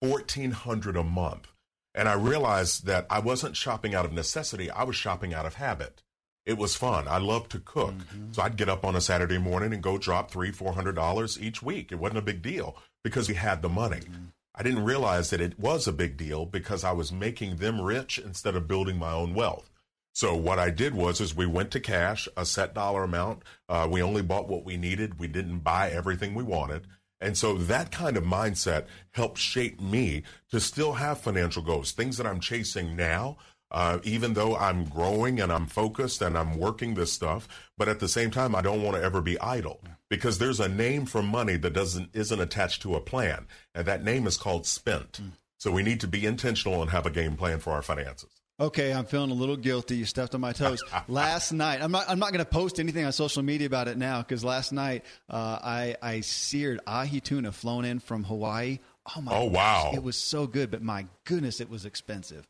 Fourteen 0.00 0.52
hundred 0.52 0.96
a 0.96 1.02
month, 1.02 1.52
and 1.94 2.08
I 2.08 2.14
realized 2.14 2.86
that 2.86 3.06
I 3.10 3.18
wasn't 3.18 3.56
shopping 3.56 3.94
out 3.94 4.06
of 4.06 4.12
necessity; 4.12 4.70
I 4.70 4.84
was 4.84 4.96
shopping 4.96 5.34
out 5.34 5.44
of 5.44 5.56
habit. 5.56 6.02
It 6.50 6.58
was 6.58 6.74
fun. 6.74 7.06
I 7.06 7.18
love 7.18 7.48
to 7.50 7.60
cook. 7.60 7.92
Mm-hmm. 7.92 8.32
So 8.32 8.42
I'd 8.42 8.56
get 8.56 8.68
up 8.68 8.84
on 8.84 8.96
a 8.96 9.00
Saturday 9.00 9.38
morning 9.38 9.72
and 9.72 9.80
go 9.80 9.98
drop 9.98 10.32
three, 10.32 10.50
four 10.50 10.72
hundred 10.72 10.96
dollars 10.96 11.40
each 11.40 11.62
week. 11.62 11.92
It 11.92 12.00
wasn't 12.00 12.18
a 12.18 12.22
big 12.22 12.42
deal 12.42 12.76
because 13.04 13.28
we 13.28 13.36
had 13.36 13.62
the 13.62 13.68
money. 13.68 14.00
Mm-hmm. 14.00 14.24
I 14.56 14.64
didn't 14.64 14.84
realize 14.84 15.30
that 15.30 15.40
it 15.40 15.60
was 15.60 15.86
a 15.86 15.92
big 15.92 16.16
deal 16.16 16.46
because 16.46 16.82
I 16.82 16.90
was 16.90 17.12
making 17.12 17.56
them 17.56 17.80
rich 17.80 18.18
instead 18.18 18.56
of 18.56 18.66
building 18.66 18.98
my 18.98 19.12
own 19.12 19.32
wealth. 19.32 19.70
So 20.12 20.34
what 20.34 20.58
I 20.58 20.70
did 20.70 20.92
was 20.92 21.20
is 21.20 21.36
we 21.36 21.46
went 21.46 21.70
to 21.70 21.78
cash, 21.80 22.26
a 22.36 22.44
set 22.44 22.74
dollar 22.74 23.04
amount. 23.04 23.44
Uh, 23.68 23.86
we 23.88 24.02
only 24.02 24.22
bought 24.22 24.48
what 24.48 24.64
we 24.64 24.76
needed. 24.76 25.20
We 25.20 25.28
didn't 25.28 25.60
buy 25.60 25.90
everything 25.90 26.34
we 26.34 26.42
wanted. 26.42 26.88
And 27.20 27.38
so 27.38 27.56
that 27.58 27.92
kind 27.92 28.16
of 28.16 28.24
mindset 28.24 28.86
helped 29.12 29.38
shape 29.38 29.80
me 29.80 30.24
to 30.50 30.58
still 30.58 30.94
have 30.94 31.20
financial 31.20 31.62
goals, 31.62 31.92
things 31.92 32.16
that 32.16 32.26
I'm 32.26 32.40
chasing 32.40 32.96
now, 32.96 33.36
uh, 33.70 33.98
even 34.02 34.34
though 34.34 34.56
I'm 34.56 34.84
growing 34.84 35.40
and 35.40 35.52
I'm 35.52 35.66
focused 35.66 36.22
and 36.22 36.36
I'm 36.36 36.58
working 36.58 36.94
this 36.94 37.12
stuff, 37.12 37.48
but 37.78 37.88
at 37.88 38.00
the 38.00 38.08
same 38.08 38.30
time, 38.30 38.54
I 38.54 38.62
don't 38.62 38.82
want 38.82 38.96
to 38.96 39.02
ever 39.02 39.20
be 39.20 39.40
idle 39.40 39.80
because 40.08 40.38
there's 40.38 40.60
a 40.60 40.68
name 40.68 41.06
for 41.06 41.22
money 41.22 41.56
that 41.56 41.72
doesn't 41.72 42.10
isn't 42.12 42.40
attached 42.40 42.82
to 42.82 42.96
a 42.96 43.00
plan, 43.00 43.46
and 43.74 43.86
that 43.86 44.04
name 44.04 44.26
is 44.26 44.36
called 44.36 44.66
spent. 44.66 45.20
Mm. 45.22 45.32
So 45.58 45.70
we 45.70 45.82
need 45.82 46.00
to 46.00 46.08
be 46.08 46.24
intentional 46.26 46.80
and 46.80 46.90
have 46.90 47.06
a 47.06 47.10
game 47.10 47.36
plan 47.36 47.60
for 47.60 47.72
our 47.72 47.82
finances. 47.82 48.40
Okay, 48.58 48.92
I'm 48.92 49.06
feeling 49.06 49.30
a 49.30 49.34
little 49.34 49.56
guilty. 49.56 49.96
You 49.96 50.04
stepped 50.04 50.34
on 50.34 50.42
my 50.42 50.52
toes. 50.52 50.82
last 51.08 51.50
night, 51.52 51.80
I'm 51.80 51.92
not. 51.92 52.04
I'm 52.10 52.18
not 52.18 52.32
going 52.32 52.44
to 52.44 52.50
post 52.50 52.78
anything 52.78 53.06
on 53.06 53.12
social 53.12 53.42
media 53.42 53.66
about 53.66 53.88
it 53.88 53.96
now 53.96 54.18
because 54.20 54.44
last 54.44 54.72
night 54.72 55.04
uh, 55.30 55.58
I 55.62 55.96
I 56.02 56.20
seared 56.20 56.80
ahi 56.86 57.20
tuna 57.20 57.52
flown 57.52 57.86
in 57.86 58.00
from 58.00 58.24
Hawaii. 58.24 58.80
Oh 59.16 59.22
my! 59.22 59.32
Oh 59.34 59.44
wow! 59.44 59.84
Gosh, 59.84 59.94
it 59.94 60.02
was 60.02 60.16
so 60.16 60.46
good, 60.46 60.70
but 60.70 60.82
my 60.82 61.06
goodness, 61.24 61.60
it 61.60 61.70
was 61.70 61.86
expensive. 61.86 62.46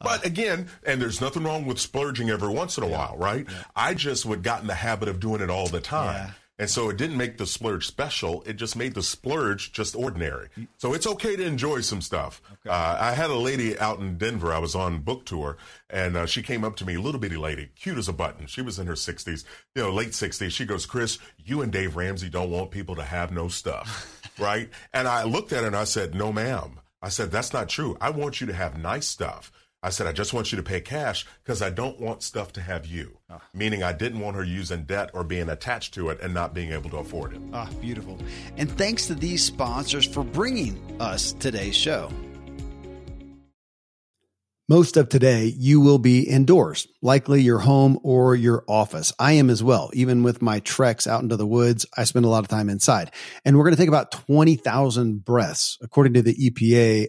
But 0.00 0.24
again, 0.24 0.68
and 0.84 1.00
there's 1.00 1.20
nothing 1.20 1.44
wrong 1.44 1.66
with 1.66 1.78
splurging 1.78 2.30
every 2.30 2.48
once 2.48 2.78
in 2.78 2.84
a 2.84 2.88
yeah. 2.88 2.98
while, 2.98 3.16
right? 3.18 3.46
Yeah. 3.48 3.62
I 3.76 3.94
just 3.94 4.24
would 4.26 4.42
got 4.42 4.62
in 4.62 4.66
the 4.66 4.74
habit 4.74 5.08
of 5.08 5.20
doing 5.20 5.42
it 5.42 5.50
all 5.50 5.68
the 5.68 5.80
time. 5.80 6.14
Yeah. 6.14 6.30
And 6.60 6.68
so 6.68 6.90
it 6.90 6.98
didn't 6.98 7.16
make 7.16 7.38
the 7.38 7.46
splurge 7.46 7.86
special. 7.86 8.42
It 8.42 8.56
just 8.56 8.76
made 8.76 8.92
the 8.92 9.02
splurge 9.02 9.72
just 9.72 9.96
ordinary. 9.96 10.48
So 10.76 10.92
it's 10.92 11.06
okay 11.06 11.34
to 11.34 11.42
enjoy 11.42 11.80
some 11.80 12.02
stuff. 12.02 12.42
Okay. 12.52 12.68
Uh, 12.68 12.98
I 13.00 13.14
had 13.14 13.30
a 13.30 13.34
lady 13.34 13.78
out 13.78 13.98
in 13.98 14.18
Denver. 14.18 14.52
I 14.52 14.58
was 14.58 14.74
on 14.74 15.00
book 15.00 15.24
tour, 15.24 15.56
and 15.88 16.18
uh, 16.18 16.26
she 16.26 16.42
came 16.42 16.62
up 16.62 16.76
to 16.76 16.84
me, 16.84 16.98
little 16.98 17.18
bitty 17.18 17.38
lady, 17.38 17.70
cute 17.76 17.96
as 17.96 18.08
a 18.08 18.12
button. 18.12 18.46
She 18.46 18.60
was 18.60 18.78
in 18.78 18.86
her 18.88 18.92
60s, 18.92 19.44
you 19.74 19.82
know, 19.82 19.90
late 19.90 20.10
60s. 20.10 20.50
She 20.50 20.66
goes, 20.66 20.84
Chris, 20.84 21.18
you 21.38 21.62
and 21.62 21.72
Dave 21.72 21.96
Ramsey 21.96 22.28
don't 22.28 22.50
want 22.50 22.70
people 22.70 22.96
to 22.96 23.04
have 23.04 23.32
no 23.32 23.48
stuff, 23.48 24.22
right? 24.38 24.68
And 24.92 25.08
I 25.08 25.22
looked 25.22 25.54
at 25.54 25.62
her 25.62 25.66
and 25.66 25.76
I 25.76 25.84
said, 25.84 26.14
no, 26.14 26.30
ma'am. 26.30 26.80
I 27.00 27.08
said, 27.08 27.30
that's 27.30 27.54
not 27.54 27.70
true. 27.70 27.96
I 28.02 28.10
want 28.10 28.42
you 28.42 28.46
to 28.48 28.52
have 28.52 28.76
nice 28.76 29.06
stuff. 29.06 29.50
I 29.82 29.88
said, 29.88 30.06
I 30.06 30.12
just 30.12 30.34
want 30.34 30.52
you 30.52 30.56
to 30.56 30.62
pay 30.62 30.82
cash 30.82 31.26
because 31.42 31.62
I 31.62 31.70
don't 31.70 31.98
want 31.98 32.22
stuff 32.22 32.52
to 32.52 32.60
have 32.60 32.84
you. 32.84 33.16
Ah. 33.30 33.40
Meaning, 33.54 33.82
I 33.82 33.94
didn't 33.94 34.20
want 34.20 34.36
her 34.36 34.44
using 34.44 34.84
debt 34.84 35.10
or 35.14 35.24
being 35.24 35.48
attached 35.48 35.94
to 35.94 36.10
it 36.10 36.20
and 36.20 36.34
not 36.34 36.52
being 36.52 36.72
able 36.72 36.90
to 36.90 36.98
afford 36.98 37.32
it. 37.32 37.40
Ah, 37.54 37.70
beautiful. 37.80 38.18
And 38.58 38.70
thanks 38.76 39.06
to 39.06 39.14
these 39.14 39.42
sponsors 39.42 40.06
for 40.06 40.22
bringing 40.22 40.78
us 41.00 41.32
today's 41.32 41.76
show. 41.76 42.12
Most 44.68 44.98
of 44.98 45.08
today, 45.08 45.46
you 45.56 45.80
will 45.80 45.98
be 45.98 46.28
indoors, 46.28 46.86
likely 47.02 47.42
your 47.42 47.58
home 47.58 47.98
or 48.04 48.36
your 48.36 48.62
office. 48.68 49.12
I 49.18 49.32
am 49.32 49.50
as 49.50 49.64
well. 49.64 49.90
Even 49.94 50.22
with 50.22 50.42
my 50.42 50.60
treks 50.60 51.08
out 51.08 51.22
into 51.22 51.36
the 51.36 51.46
woods, 51.46 51.86
I 51.96 52.04
spend 52.04 52.26
a 52.26 52.28
lot 52.28 52.44
of 52.44 52.48
time 52.48 52.68
inside. 52.68 53.10
And 53.44 53.56
we're 53.56 53.64
going 53.64 53.74
to 53.74 53.80
take 53.80 53.88
about 53.88 54.12
20,000 54.12 55.24
breaths. 55.24 55.76
According 55.82 56.12
to 56.12 56.22
the 56.22 56.34
EPA, 56.34 57.08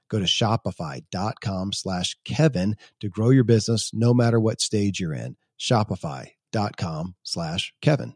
Go 0.11 0.19
to 0.19 0.25
shopify.com 0.25 1.71
slash 1.71 2.17
Kevin 2.25 2.75
to 2.99 3.07
grow 3.07 3.29
your 3.29 3.45
business 3.45 3.91
no 3.93 4.13
matter 4.13 4.41
what 4.41 4.59
stage 4.59 4.99
you're 4.99 5.13
in. 5.13 5.37
Shopify.com 5.57 7.15
slash 7.23 7.73
Kevin. 7.81 8.15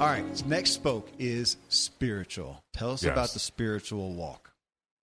All 0.00 0.06
right, 0.06 0.46
next 0.46 0.70
spoke 0.70 1.10
is 1.18 1.58
spiritual. 1.68 2.64
Tell 2.72 2.92
us 2.92 3.02
Yes. 3.02 3.12
about 3.12 3.30
the 3.34 3.38
spiritual 3.38 4.14
walk. 4.14 4.52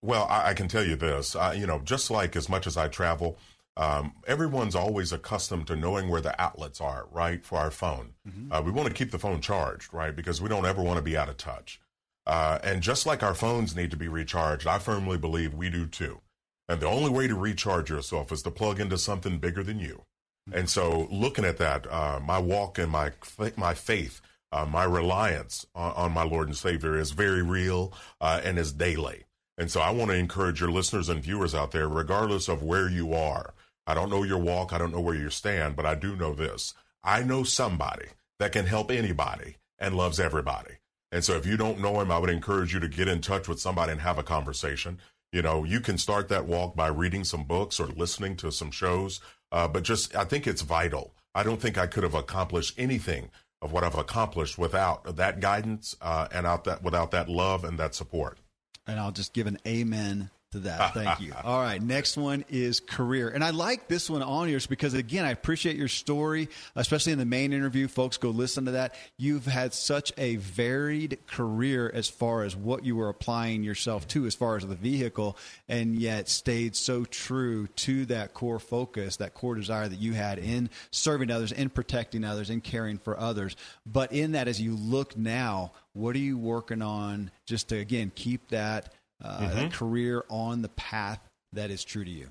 Well, 0.02 0.24
I, 0.28 0.48
I 0.50 0.54
can 0.54 0.66
tell 0.66 0.84
you 0.84 0.96
this. 0.96 1.36
I, 1.36 1.52
you 1.52 1.68
know, 1.68 1.78
just 1.78 2.10
like 2.10 2.34
as 2.34 2.48
much 2.48 2.66
as 2.66 2.76
I 2.76 2.88
travel, 2.88 3.38
um, 3.76 4.12
everyone's 4.26 4.74
always 4.74 5.12
accustomed 5.12 5.68
to 5.68 5.76
knowing 5.76 6.08
where 6.08 6.20
the 6.20 6.40
outlets 6.42 6.80
are, 6.80 7.06
right, 7.12 7.44
for 7.44 7.58
our 7.58 7.70
phone. 7.70 8.14
Uh, 8.50 8.60
we 8.64 8.72
want 8.72 8.88
to 8.88 8.94
keep 8.94 9.12
the 9.12 9.20
phone 9.20 9.40
charged, 9.40 9.94
right, 9.94 10.14
because 10.16 10.42
we 10.42 10.48
don't 10.48 10.66
ever 10.66 10.82
want 10.82 10.96
to 10.96 11.02
be 11.02 11.16
out 11.16 11.28
of 11.28 11.36
touch. 11.36 11.80
Uh, 12.26 12.58
and 12.64 12.82
just 12.82 13.06
like 13.06 13.22
our 13.22 13.34
phones 13.34 13.76
need 13.76 13.92
to 13.92 13.96
be 13.96 14.08
recharged, 14.08 14.66
I 14.66 14.80
firmly 14.80 15.16
believe 15.16 15.54
we 15.54 15.70
do 15.70 15.86
too. 15.86 16.20
And 16.68 16.80
the 16.80 16.88
only 16.88 17.10
way 17.10 17.28
to 17.28 17.36
recharge 17.36 17.88
yourself 17.88 18.32
is 18.32 18.42
to 18.42 18.50
plug 18.50 18.80
into 18.80 18.98
something 18.98 19.38
bigger 19.38 19.62
than 19.62 19.78
you. 19.78 20.02
And 20.52 20.68
so, 20.68 21.06
looking 21.10 21.44
at 21.44 21.58
that, 21.58 21.86
uh, 21.90 22.18
my 22.20 22.38
walk 22.38 22.78
and 22.78 22.90
my 22.90 23.12
my 23.56 23.74
faith, 23.74 24.20
uh, 24.52 24.64
my 24.64 24.84
reliance 24.84 25.66
on, 25.74 25.92
on 25.92 26.12
my 26.12 26.22
Lord 26.22 26.48
and 26.48 26.56
Savior 26.56 26.96
is 26.96 27.10
very 27.10 27.42
real 27.42 27.92
uh, 28.20 28.40
and 28.42 28.58
is 28.58 28.72
daily. 28.72 29.24
And 29.56 29.70
so, 29.70 29.80
I 29.80 29.90
want 29.90 30.10
to 30.10 30.16
encourage 30.16 30.60
your 30.60 30.70
listeners 30.70 31.08
and 31.08 31.22
viewers 31.22 31.54
out 31.54 31.72
there, 31.72 31.88
regardless 31.88 32.48
of 32.48 32.62
where 32.62 32.88
you 32.88 33.12
are. 33.12 33.54
I 33.86 33.94
don't 33.94 34.10
know 34.10 34.22
your 34.22 34.38
walk, 34.38 34.72
I 34.72 34.78
don't 34.78 34.92
know 34.92 35.00
where 35.00 35.16
you 35.16 35.30
stand, 35.30 35.74
but 35.74 35.84
I 35.84 35.96
do 35.96 36.14
know 36.14 36.32
this: 36.32 36.74
I 37.02 37.22
know 37.24 37.42
somebody 37.42 38.06
that 38.38 38.52
can 38.52 38.66
help 38.66 38.90
anybody 38.90 39.56
and 39.78 39.96
loves 39.96 40.20
everybody. 40.20 40.74
And 41.10 41.24
so, 41.24 41.34
if 41.34 41.44
you 41.44 41.56
don't 41.56 41.80
know 41.80 42.00
him, 42.00 42.12
I 42.12 42.18
would 42.18 42.30
encourage 42.30 42.72
you 42.72 42.78
to 42.80 42.88
get 42.88 43.08
in 43.08 43.20
touch 43.20 43.48
with 43.48 43.60
somebody 43.60 43.92
and 43.92 44.00
have 44.00 44.18
a 44.18 44.22
conversation. 44.22 45.00
You 45.32 45.42
know, 45.42 45.64
you 45.64 45.80
can 45.80 45.98
start 45.98 46.28
that 46.28 46.46
walk 46.46 46.76
by 46.76 46.86
reading 46.86 47.24
some 47.24 47.44
books 47.44 47.80
or 47.80 47.86
listening 47.88 48.36
to 48.36 48.52
some 48.52 48.70
shows, 48.70 49.20
uh, 49.50 49.66
but 49.66 49.82
just 49.82 50.14
I 50.14 50.24
think 50.24 50.46
it's 50.46 50.62
vital. 50.62 51.14
I 51.34 51.42
don't 51.42 51.60
think 51.60 51.76
I 51.76 51.86
could 51.86 52.04
have 52.04 52.14
accomplished 52.14 52.78
anything 52.78 53.30
of 53.60 53.72
what 53.72 53.84
I've 53.84 53.96
accomplished 53.96 54.58
without 54.58 55.16
that 55.16 55.40
guidance 55.40 55.96
uh, 56.00 56.28
and 56.32 56.46
out 56.46 56.64
that 56.64 56.82
without 56.82 57.10
that 57.10 57.28
love 57.28 57.64
and 57.64 57.78
that 57.78 57.94
support. 57.94 58.38
And 58.86 58.98
I'll 58.98 59.12
just 59.12 59.32
give 59.32 59.46
an 59.46 59.58
amen 59.66 60.30
to 60.52 60.60
that. 60.60 60.94
Thank 60.94 61.20
you. 61.20 61.34
All 61.44 61.60
right. 61.60 61.82
Next 61.82 62.16
one 62.16 62.44
is 62.48 62.80
career. 62.80 63.28
And 63.28 63.44
I 63.44 63.50
like 63.50 63.86
this 63.88 64.08
one 64.08 64.22
on 64.22 64.48
yours 64.48 64.66
because, 64.66 64.94
again, 64.94 65.24
I 65.24 65.30
appreciate 65.30 65.76
your 65.76 65.88
story, 65.88 66.48
especially 66.74 67.12
in 67.12 67.18
the 67.18 67.26
main 67.26 67.52
interview. 67.52 67.86
Folks, 67.86 68.16
go 68.16 68.30
listen 68.30 68.64
to 68.64 68.70
that. 68.72 68.94
You've 69.18 69.44
had 69.44 69.74
such 69.74 70.12
a 70.16 70.36
varied 70.36 71.18
career 71.26 71.90
as 71.92 72.08
far 72.08 72.44
as 72.44 72.56
what 72.56 72.84
you 72.84 72.96
were 72.96 73.10
applying 73.10 73.62
yourself 73.62 74.08
to, 74.08 74.24
as 74.26 74.34
far 74.34 74.56
as 74.56 74.66
the 74.66 74.74
vehicle, 74.74 75.36
and 75.68 75.98
yet 75.98 76.28
stayed 76.28 76.74
so 76.76 77.04
true 77.04 77.66
to 77.66 78.06
that 78.06 78.32
core 78.32 78.58
focus, 78.58 79.16
that 79.16 79.34
core 79.34 79.54
desire 79.54 79.88
that 79.88 79.98
you 79.98 80.14
had 80.14 80.38
in 80.38 80.70
serving 80.90 81.30
others, 81.30 81.52
in 81.52 81.68
protecting 81.68 82.24
others, 82.24 82.48
in 82.48 82.62
caring 82.62 82.98
for 82.98 83.18
others. 83.18 83.54
But 83.84 84.12
in 84.12 84.32
that, 84.32 84.48
as 84.48 84.60
you 84.60 84.74
look 84.74 85.16
now, 85.16 85.72
what 85.92 86.14
are 86.14 86.20
you 86.20 86.38
working 86.38 86.80
on 86.80 87.30
just 87.44 87.68
to, 87.68 87.76
again, 87.76 88.12
keep 88.14 88.48
that? 88.48 88.94
Uh, 89.22 89.48
that 89.54 89.72
career 89.72 90.24
on 90.28 90.62
the 90.62 90.68
path 90.68 91.20
that 91.52 91.70
is 91.70 91.84
true 91.84 92.04
to 92.04 92.10
you. 92.10 92.28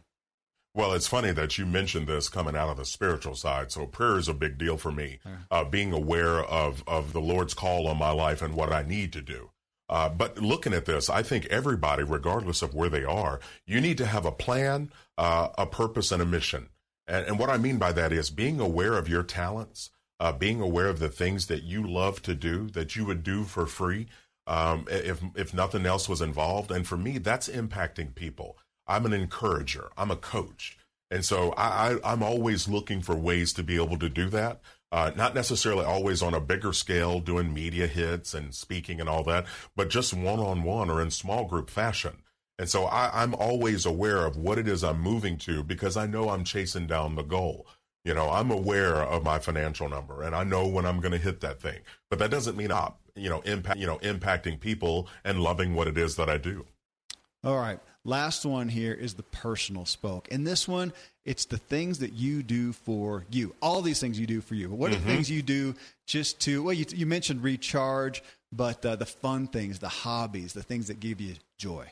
Well, 0.74 0.94
it's 0.94 1.08
funny 1.08 1.32
that 1.32 1.58
you 1.58 1.66
mentioned 1.66 2.06
this 2.06 2.30
coming 2.30 2.56
out 2.56 2.70
of 2.70 2.78
the 2.78 2.86
spiritual 2.86 3.34
side. 3.34 3.72
So 3.72 3.88
prayer 3.88 4.18
is 4.18 4.28
a 4.28 4.34
big 4.34 4.60
deal 4.60 4.78
for 4.78 4.92
me. 4.92 5.20
Uh, 5.50 5.64
being 5.64 5.92
aware 5.92 6.44
of 6.44 6.84
of 6.86 7.14
the 7.14 7.22
Lord's 7.22 7.56
call 7.56 7.88
on 7.88 7.98
my 7.98 8.12
life 8.12 8.44
and 8.44 8.54
what 8.54 8.72
I 8.72 8.84
need 8.84 9.12
to 9.14 9.22
do. 9.22 9.50
Uh, 9.90 10.10
but 10.10 10.38
looking 10.38 10.74
at 10.74 10.86
this, 10.86 11.10
I 11.10 11.24
think 11.24 11.46
everybody, 11.46 12.04
regardless 12.04 12.62
of 12.62 12.76
where 12.76 12.90
they 12.90 13.06
are, 13.06 13.40
you 13.66 13.80
need 13.80 13.98
to 14.00 14.06
have 14.06 14.26
a 14.26 14.32
plan, 14.32 14.92
uh, 15.18 15.50
a 15.58 15.66
purpose, 15.66 16.12
and 16.12 16.22
a 16.22 16.26
mission. 16.26 16.70
And, 17.08 17.26
and 17.26 17.40
what 17.40 17.50
I 17.50 17.58
mean 17.58 17.78
by 17.78 17.94
that 17.94 18.12
is 18.12 18.30
being 18.30 18.60
aware 18.60 18.94
of 18.94 19.08
your 19.08 19.24
talents, 19.24 19.90
uh, 20.20 20.34
being 20.34 20.60
aware 20.62 20.88
of 20.88 21.00
the 21.00 21.10
things 21.10 21.48
that 21.48 21.64
you 21.64 21.88
love 21.88 22.22
to 22.24 22.36
do, 22.36 22.70
that 22.72 22.96
you 22.96 23.06
would 23.06 23.24
do 23.24 23.46
for 23.46 23.66
free, 23.66 24.08
um, 24.48 24.86
if 24.90 25.22
if 25.36 25.54
nothing 25.54 25.86
else 25.86 26.10
was 26.10 26.22
involved. 26.22 26.72
And 26.72 26.88
for 26.88 26.98
me, 26.98 27.20
that's 27.20 27.50
impacting 27.50 28.16
people. 28.16 28.58
I'm 28.88 29.06
an 29.06 29.14
encourager. 29.14 29.90
I'm 29.98 30.10
a 30.10 30.16
coach, 30.16 30.78
and 31.12 31.24
so 31.24 31.52
I, 31.52 31.94
I 31.94 32.14
I'm 32.14 32.24
always 32.24 32.68
looking 32.68 33.02
for 33.02 33.16
ways 33.16 33.54
to 33.54 33.64
be 33.64 33.76
able 33.76 34.00
to 34.00 34.10
do 34.10 34.30
that. 34.30 34.62
Uh, 34.90 35.12
not 35.16 35.36
necessarily 35.36 35.84
always 35.84 36.22
on 36.22 36.34
a 36.34 36.40
bigger 36.40 36.72
scale, 36.72 37.20
doing 37.20 37.54
media 37.54 37.88
hits 37.88 38.34
and 38.34 38.56
speaking 38.56 39.02
and 39.02 39.10
all 39.10 39.24
that, 39.24 39.46
but 39.76 39.90
just 39.90 40.14
one 40.14 40.40
on 40.40 40.64
one 40.64 40.90
or 40.90 41.02
in 41.02 41.12
small 41.12 41.44
group 41.44 41.70
fashion. 41.70 42.24
And 42.58 42.70
so 42.70 42.86
I, 42.86 43.22
I'm 43.22 43.36
always 43.36 43.86
aware 43.86 44.26
of 44.26 44.38
what 44.38 44.58
it 44.58 44.68
is 44.68 44.84
I'm 44.84 45.02
moving 45.02 45.38
to 45.40 45.62
because 45.62 45.98
I 45.98 46.08
know 46.08 46.30
I'm 46.30 46.44
chasing 46.44 46.88
down 46.88 47.16
the 47.16 47.24
goal. 47.24 47.68
You 48.04 48.14
know, 48.14 48.30
I'm 48.30 48.50
aware 48.50 48.96
of 48.96 49.24
my 49.24 49.40
financial 49.40 49.90
number 49.90 50.24
and 50.24 50.34
I 50.34 50.46
know 50.46 50.66
when 50.66 50.86
I'm 50.86 51.02
going 51.02 51.12
to 51.12 51.18
hit 51.18 51.42
that 51.42 51.62
thing. 51.62 51.80
But 52.10 52.20
that 52.20 52.32
doesn't 52.32 52.58
mean 52.58 52.72
I'm, 52.72 52.94
you 53.18 53.30
know, 53.30 53.42
impact, 53.42 53.80
you 53.80 53.88
know, 53.88 53.98
impacting 54.00 54.60
people 54.60 55.08
and 55.24 55.42
loving 55.42 55.74
what 55.74 55.88
it 55.88 55.98
is 55.98 56.16
that 56.16 56.30
I 56.30 56.38
do. 56.38 56.66
All 57.44 57.58
right. 57.58 57.80
Last 58.04 58.46
one 58.46 58.70
here 58.70 58.94
is 58.94 59.14
the 59.14 59.24
personal 59.24 59.86
spoke. 59.86 60.28
And 60.32 60.48
this 60.48 60.68
one, 60.68 60.94
it's 61.26 61.46
the 61.46 61.58
things 61.58 62.00
that 62.00 62.14
you 62.14 62.42
do 62.42 62.72
for 62.72 63.26
you. 63.30 63.54
All 63.62 63.82
these 63.82 64.00
things 64.00 64.20
you 64.20 64.26
do 64.26 64.42
for 64.42 64.56
you. 64.56 64.70
But 64.70 64.78
what 64.78 64.92
are 64.92 64.96
the 64.96 65.02
things 65.02 65.30
you 65.30 65.42
do 65.42 65.76
just 66.06 66.40
to, 66.42 66.64
well, 66.64 66.74
you, 66.74 66.86
you 66.90 67.06
mentioned 67.06 67.44
recharge, 67.44 68.24
but 68.52 68.86
uh, 68.86 68.96
the 68.96 69.06
fun 69.06 69.48
things, 69.48 69.80
the 69.80 69.90
hobbies, 69.90 70.54
the 70.54 70.64
things 70.64 70.88
that 70.88 71.00
give 71.00 71.20
you 71.20 71.36
joy. 71.58 71.86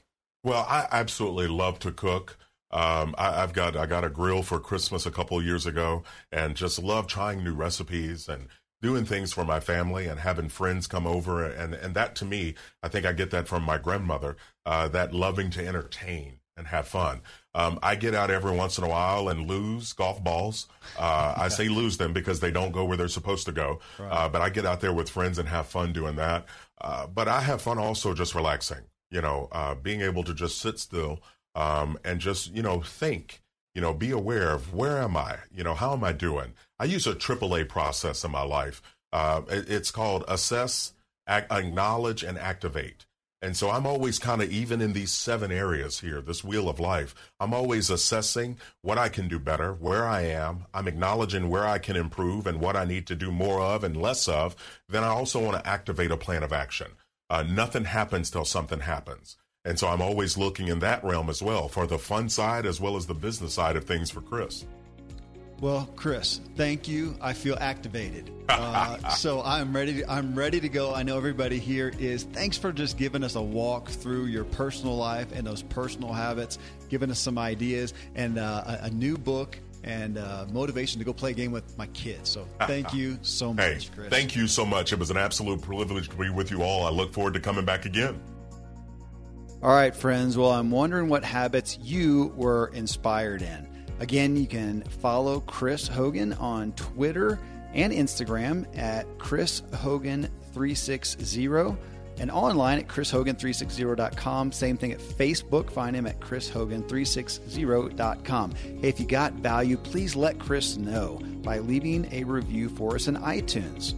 Well, 0.44 0.66
I 0.70 0.88
absolutely 0.92 1.48
love 1.48 1.80
to 1.80 1.92
cook. 1.92 2.38
Um, 2.72 3.16
I, 3.18 3.42
I've 3.42 3.54
got 3.54 3.76
I 3.76 3.86
got 3.86 4.04
a 4.04 4.10
grill 4.10 4.44
for 4.44 4.60
Christmas 4.60 5.06
a 5.06 5.12
couple 5.12 5.38
of 5.38 5.46
years 5.46 5.66
ago, 5.66 6.04
and 6.32 6.56
just 6.56 6.82
love 6.82 7.08
trying 7.08 7.44
new 7.44 7.54
recipes 7.54 8.28
and 8.28 8.48
doing 8.86 9.04
things 9.04 9.34
for 9.34 9.44
my 9.44 9.60
family 9.60 10.06
and 10.06 10.20
having 10.20 10.48
friends 10.48 10.86
come 10.86 11.08
over 11.08 11.44
and 11.44 11.74
and 11.74 11.96
that 11.96 12.14
to 12.16 12.26
me, 12.26 12.54
I 12.84 12.88
think 12.88 13.04
I 13.04 13.14
get 13.14 13.32
that 13.32 13.48
from 13.48 13.64
my 13.64 13.80
grandmother. 13.80 14.38
Uh, 14.64 14.88
that 14.90 15.12
loving 15.12 15.50
to 15.52 15.68
entertain 15.68 16.40
and 16.56 16.68
have 16.68 16.88
fun. 16.88 17.22
Um, 17.56 17.80
I 17.82 17.96
get 17.96 18.14
out 18.14 18.30
every 18.30 18.52
once 18.52 18.78
in 18.78 18.84
a 18.84 18.88
while 18.88 19.28
and 19.28 19.50
lose 19.50 19.92
golf 19.94 20.24
balls. 20.24 20.68
Uh, 20.98 21.34
I 21.38 21.48
say 21.48 21.68
lose 21.68 21.98
them 21.98 22.14
because 22.14 22.40
they 22.40 22.52
don't 22.52 22.72
go 22.72 22.86
where 22.86 22.96
they're 22.96 23.08
supposed 23.08 23.48
to 23.48 23.52
go. 23.52 23.80
Uh, 24.00 24.30
but 24.30 24.42
I 24.42 24.50
get 24.50 24.66
out 24.66 24.82
there 24.82 24.94
with 24.94 25.10
friends 25.10 25.40
and 25.40 25.50
have 25.50 25.66
fun 25.66 25.92
doing 25.92 26.16
that. 26.18 26.46
Uh, 26.80 27.08
but 27.08 27.28
I 27.28 27.42
have 27.42 27.62
fun 27.62 27.80
also 27.80 28.14
just 28.14 28.36
relaxing. 28.36 28.84
You 29.10 29.22
know, 29.22 29.48
uh, 29.52 29.76
being 29.76 30.02
able 30.02 30.24
to 30.24 30.34
just 30.34 30.60
sit 30.60 30.80
still 30.80 31.22
um, 31.56 31.98
and 32.04 32.20
just 32.20 32.54
you 32.54 32.62
know 32.62 32.82
think. 32.82 33.42
You 33.76 33.82
know, 33.82 33.94
be 33.94 34.12
aware 34.12 34.52
of 34.52 34.74
where 34.74 34.98
am 35.02 35.16
I? 35.18 35.38
You 35.54 35.64
know, 35.64 35.76
how 35.76 35.94
am 35.94 36.04
I 36.04 36.14
doing? 36.14 36.54
I 36.80 36.86
use 36.86 37.06
a 37.06 37.14
AAA 37.14 37.66
process 37.70 38.24
in 38.24 38.32
my 38.32 38.42
life. 38.42 38.82
Uh, 39.14 39.42
it- 39.50 39.70
it's 39.70 39.92
called 39.92 40.24
assess, 40.28 40.94
ac- 41.30 41.46
acknowledge, 41.52 42.24
and 42.24 42.40
activate. 42.40 43.06
And 43.42 43.56
so 43.56 43.70
I'm 43.70 43.86
always 43.86 44.18
kind 44.18 44.42
of 44.42 44.50
even 44.52 44.82
in 44.82 44.94
these 44.94 45.12
seven 45.12 45.52
areas 45.52 46.00
here, 46.00 46.20
this 46.22 46.44
wheel 46.44 46.68
of 46.68 46.80
life. 46.80 47.14
I'm 47.40 47.54
always 47.54 47.90
assessing 47.92 48.58
what 48.82 48.98
I 48.98 49.08
can 49.10 49.28
do 49.28 49.38
better, 49.38 49.74
where 49.74 50.08
I 50.08 50.22
am. 50.22 50.66
I'm 50.74 50.88
acknowledging 50.88 51.50
where 51.50 51.68
I 51.68 51.78
can 51.78 51.96
improve 51.96 52.48
and 52.48 52.60
what 52.60 52.76
I 52.76 52.86
need 52.86 53.06
to 53.08 53.16
do 53.16 53.32
more 53.32 53.62
of 53.62 53.84
and 53.84 53.96
less 54.02 54.28
of. 54.28 54.56
Then 54.90 55.04
I 55.04 55.10
also 55.10 55.40
want 55.44 55.62
to 55.62 55.70
activate 55.70 56.12
a 56.12 56.18
plan 56.18 56.44
of 56.44 56.54
action. 56.54 56.94
uh, 57.28 57.42
nothing 57.42 57.86
happens 57.86 58.30
till 58.30 58.46
something 58.46 58.82
happens. 58.82 59.36
And 59.66 59.78
so 59.80 59.88
I'm 59.88 60.02
always 60.02 60.38
looking 60.38 60.68
in 60.68 60.80
that 60.80 61.04
realm 61.04 61.30
as 61.30 61.42
well 61.42 61.68
for 61.68 61.88
the 61.88 61.98
fun 61.98 62.30
side 62.30 62.66
as 62.66 62.80
well 62.80 62.96
as 62.96 63.08
the 63.08 63.16
business 63.16 63.56
side 63.56 63.76
of 63.76 63.84
things 63.84 64.12
for 64.12 64.22
Chris. 64.22 64.66
Well, 65.62 65.90
Chris, 65.96 66.42
thank 66.56 66.88
you. 66.88 67.16
I 67.22 67.34
feel 67.34 67.58
activated, 67.60 68.30
uh, 68.50 69.10
so 69.10 69.42
I'm 69.42 69.74
ready. 69.74 70.02
To, 70.02 70.12
I'm 70.12 70.36
ready 70.36 70.60
to 70.60 70.68
go. 70.68 70.94
I 70.94 71.04
know 71.04 71.16
everybody 71.16 71.60
here 71.60 71.94
is. 71.98 72.24
Thanks 72.24 72.58
for 72.58 72.74
just 72.74 72.98
giving 72.98 73.24
us 73.24 73.36
a 73.36 73.42
walk 73.42 73.88
through 73.88 74.26
your 74.26 74.44
personal 74.44 74.98
life 74.98 75.32
and 75.34 75.48
those 75.48 75.64
personal 75.64 76.12
habits, 76.12 76.60
giving 76.90 77.10
us 77.10 77.20
some 77.20 77.38
ideas 77.38 77.94
and 78.16 78.38
uh, 78.38 78.64
a, 78.82 78.86
a, 78.86 78.90
new 78.90 79.18
book 79.18 79.58
and 79.86 80.18
uh, 80.18 80.46
motivation 80.52 81.00
to 81.00 81.06
go 81.06 81.14
play 81.14 81.32
a 81.32 81.34
game 81.34 81.54
with 81.54 81.78
my 81.78 81.88
kids. 81.88 82.30
So 82.30 82.46
thank 82.68 82.94
you 82.94 83.18
so 83.22 83.54
much, 83.54 83.86
hey, 83.86 83.90
Chris. 83.96 84.10
Thank 84.10 84.36
you 84.36 84.48
so 84.48 84.66
much. 84.66 84.92
It 84.92 85.00
was 85.00 85.10
an 85.10 85.18
absolute 85.18 85.62
privilege 85.62 86.10
to 86.10 86.16
be 86.18 86.30
with 86.30 86.52
you 86.52 86.64
all. 86.64 86.86
I 86.86 86.90
look 86.90 87.14
forward 87.14 87.34
to 87.36 87.40
coming 87.40 87.64
back 87.64 87.86
again. 87.86 88.20
All 89.66 89.74
right, 89.74 89.96
friends. 89.96 90.38
Well, 90.38 90.52
I'm 90.52 90.70
wondering 90.70 91.10
what 91.10 91.24
habits 91.24 91.80
you 91.82 92.32
were 92.36 92.68
inspired 92.76 93.42
in. 93.42 93.68
Again, 94.00 94.38
you 94.38 94.46
can 94.46 94.84
follow 94.84 95.40
Chris 95.40 95.88
Hogan 95.88 96.34
on 96.34 96.74
Twitter 96.74 97.40
and 97.74 97.92
Instagram 97.92 98.68
at 98.78 99.08
Chris 99.18 99.64
Hogan 99.74 100.30
360 100.54 101.48
and 102.20 102.30
online 102.30 102.78
at 102.78 102.88
chrishogan360.com. 102.88 104.52
Same 104.52 104.78
thing 104.78 104.92
at 104.92 105.00
Facebook. 105.00 105.72
Find 105.72 105.96
him 105.96 106.06
at 106.06 106.20
chrishogan360.com. 106.20 108.52
Hey, 108.52 108.88
if 108.88 109.00
you 109.00 109.08
got 109.08 109.34
value, 109.34 109.78
please 109.78 110.16
let 110.16 110.38
Chris 110.38 110.78
know 110.78 111.20
by 111.42 111.58
leaving 111.58 112.08
a 112.12 112.24
review 112.24 112.70
for 112.70 112.94
us 112.94 113.08
in 113.08 113.16
iTunes. 113.16 113.96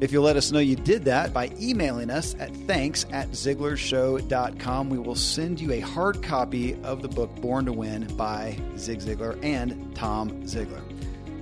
If 0.00 0.12
you'll 0.12 0.22
let 0.22 0.36
us 0.36 0.52
know 0.52 0.60
you 0.60 0.76
did 0.76 1.06
that 1.06 1.32
by 1.32 1.50
emailing 1.60 2.08
us 2.08 2.36
at 2.38 2.54
thanks 2.68 3.04
at 3.10 3.32
ziglarshow.com, 3.32 4.90
we 4.90 4.98
will 4.98 5.16
send 5.16 5.60
you 5.60 5.72
a 5.72 5.80
hard 5.80 6.22
copy 6.22 6.80
of 6.84 7.02
the 7.02 7.08
book 7.08 7.34
Born 7.40 7.64
to 7.64 7.72
Win 7.72 8.06
by 8.16 8.56
Zig 8.76 9.00
Ziglar 9.00 9.42
and 9.42 9.96
Tom 9.96 10.30
Ziglar. 10.44 10.82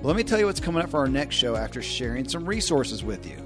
Let 0.03 0.17
me 0.17 0.25
tell 0.25 0.39
you 0.39 0.47
what's 0.47 0.61
coming 0.61 0.83
up 0.83 0.89
for 0.89 1.01
our 1.01 1.09
next 1.09 1.37
show 1.37 1.55
after 1.55 1.83
sharing 1.83 2.27
some 2.27 2.47
resources 2.47 3.05
with 3.05 3.27
you. 3.27 3.37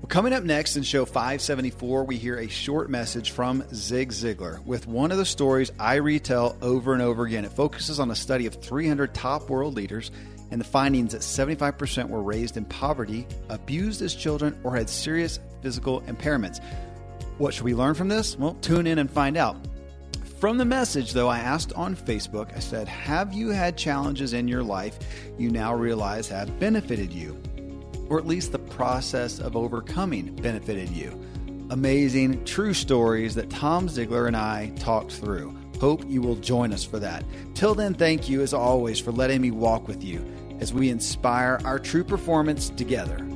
Well, 0.00 0.08
coming 0.08 0.32
up 0.32 0.44
next 0.44 0.76
in 0.76 0.84
show 0.84 1.04
574, 1.04 2.04
we 2.04 2.16
hear 2.16 2.36
a 2.36 2.46
short 2.46 2.90
message 2.90 3.32
from 3.32 3.64
Zig 3.74 4.10
Ziglar 4.10 4.64
with 4.64 4.86
one 4.86 5.10
of 5.10 5.18
the 5.18 5.26
stories 5.26 5.72
I 5.80 5.96
retell 5.96 6.56
over 6.62 6.92
and 6.92 7.02
over 7.02 7.24
again. 7.24 7.44
It 7.44 7.50
focuses 7.52 7.98
on 7.98 8.12
a 8.12 8.16
study 8.16 8.46
of 8.46 8.54
300 8.62 9.12
top 9.12 9.50
world 9.50 9.74
leaders 9.74 10.12
and 10.50 10.60
the 10.60 10.64
findings 10.64 11.12
that 11.12 11.22
75% 11.22 12.08
were 12.08 12.22
raised 12.22 12.56
in 12.56 12.64
poverty, 12.64 13.26
abused 13.48 14.02
as 14.02 14.14
children, 14.14 14.58
or 14.64 14.74
had 14.74 14.88
serious 14.88 15.40
physical 15.62 16.00
impairments. 16.02 16.62
What 17.38 17.54
should 17.54 17.64
we 17.64 17.74
learn 17.74 17.94
from 17.94 18.08
this? 18.08 18.36
Well, 18.36 18.54
tune 18.60 18.86
in 18.86 18.98
and 18.98 19.10
find 19.10 19.36
out. 19.36 19.56
From 20.40 20.56
the 20.56 20.64
message, 20.64 21.12
though, 21.12 21.28
I 21.28 21.38
asked 21.40 21.72
on 21.74 21.94
Facebook, 21.94 22.56
I 22.56 22.60
said, 22.60 22.88
Have 22.88 23.34
you 23.34 23.50
had 23.50 23.76
challenges 23.76 24.32
in 24.32 24.48
your 24.48 24.62
life 24.62 24.98
you 25.38 25.50
now 25.50 25.74
realize 25.74 26.28
have 26.28 26.58
benefited 26.58 27.12
you? 27.12 27.40
Or 28.08 28.18
at 28.18 28.26
least 28.26 28.50
the 28.50 28.58
process 28.58 29.38
of 29.38 29.54
overcoming 29.54 30.34
benefited 30.36 30.88
you? 30.88 31.10
Amazing, 31.68 32.44
true 32.46 32.72
stories 32.72 33.34
that 33.34 33.50
Tom 33.50 33.86
Ziglar 33.86 34.26
and 34.26 34.36
I 34.36 34.72
talked 34.76 35.12
through. 35.12 35.59
Hope 35.80 36.04
you 36.06 36.20
will 36.20 36.36
join 36.36 36.72
us 36.72 36.84
for 36.84 36.98
that. 36.98 37.24
Till 37.54 37.74
then, 37.74 37.94
thank 37.94 38.28
you 38.28 38.42
as 38.42 38.52
always 38.52 39.00
for 39.00 39.12
letting 39.12 39.40
me 39.40 39.50
walk 39.50 39.88
with 39.88 40.04
you 40.04 40.24
as 40.60 40.74
we 40.74 40.90
inspire 40.90 41.58
our 41.64 41.78
true 41.78 42.04
performance 42.04 42.68
together. 42.68 43.26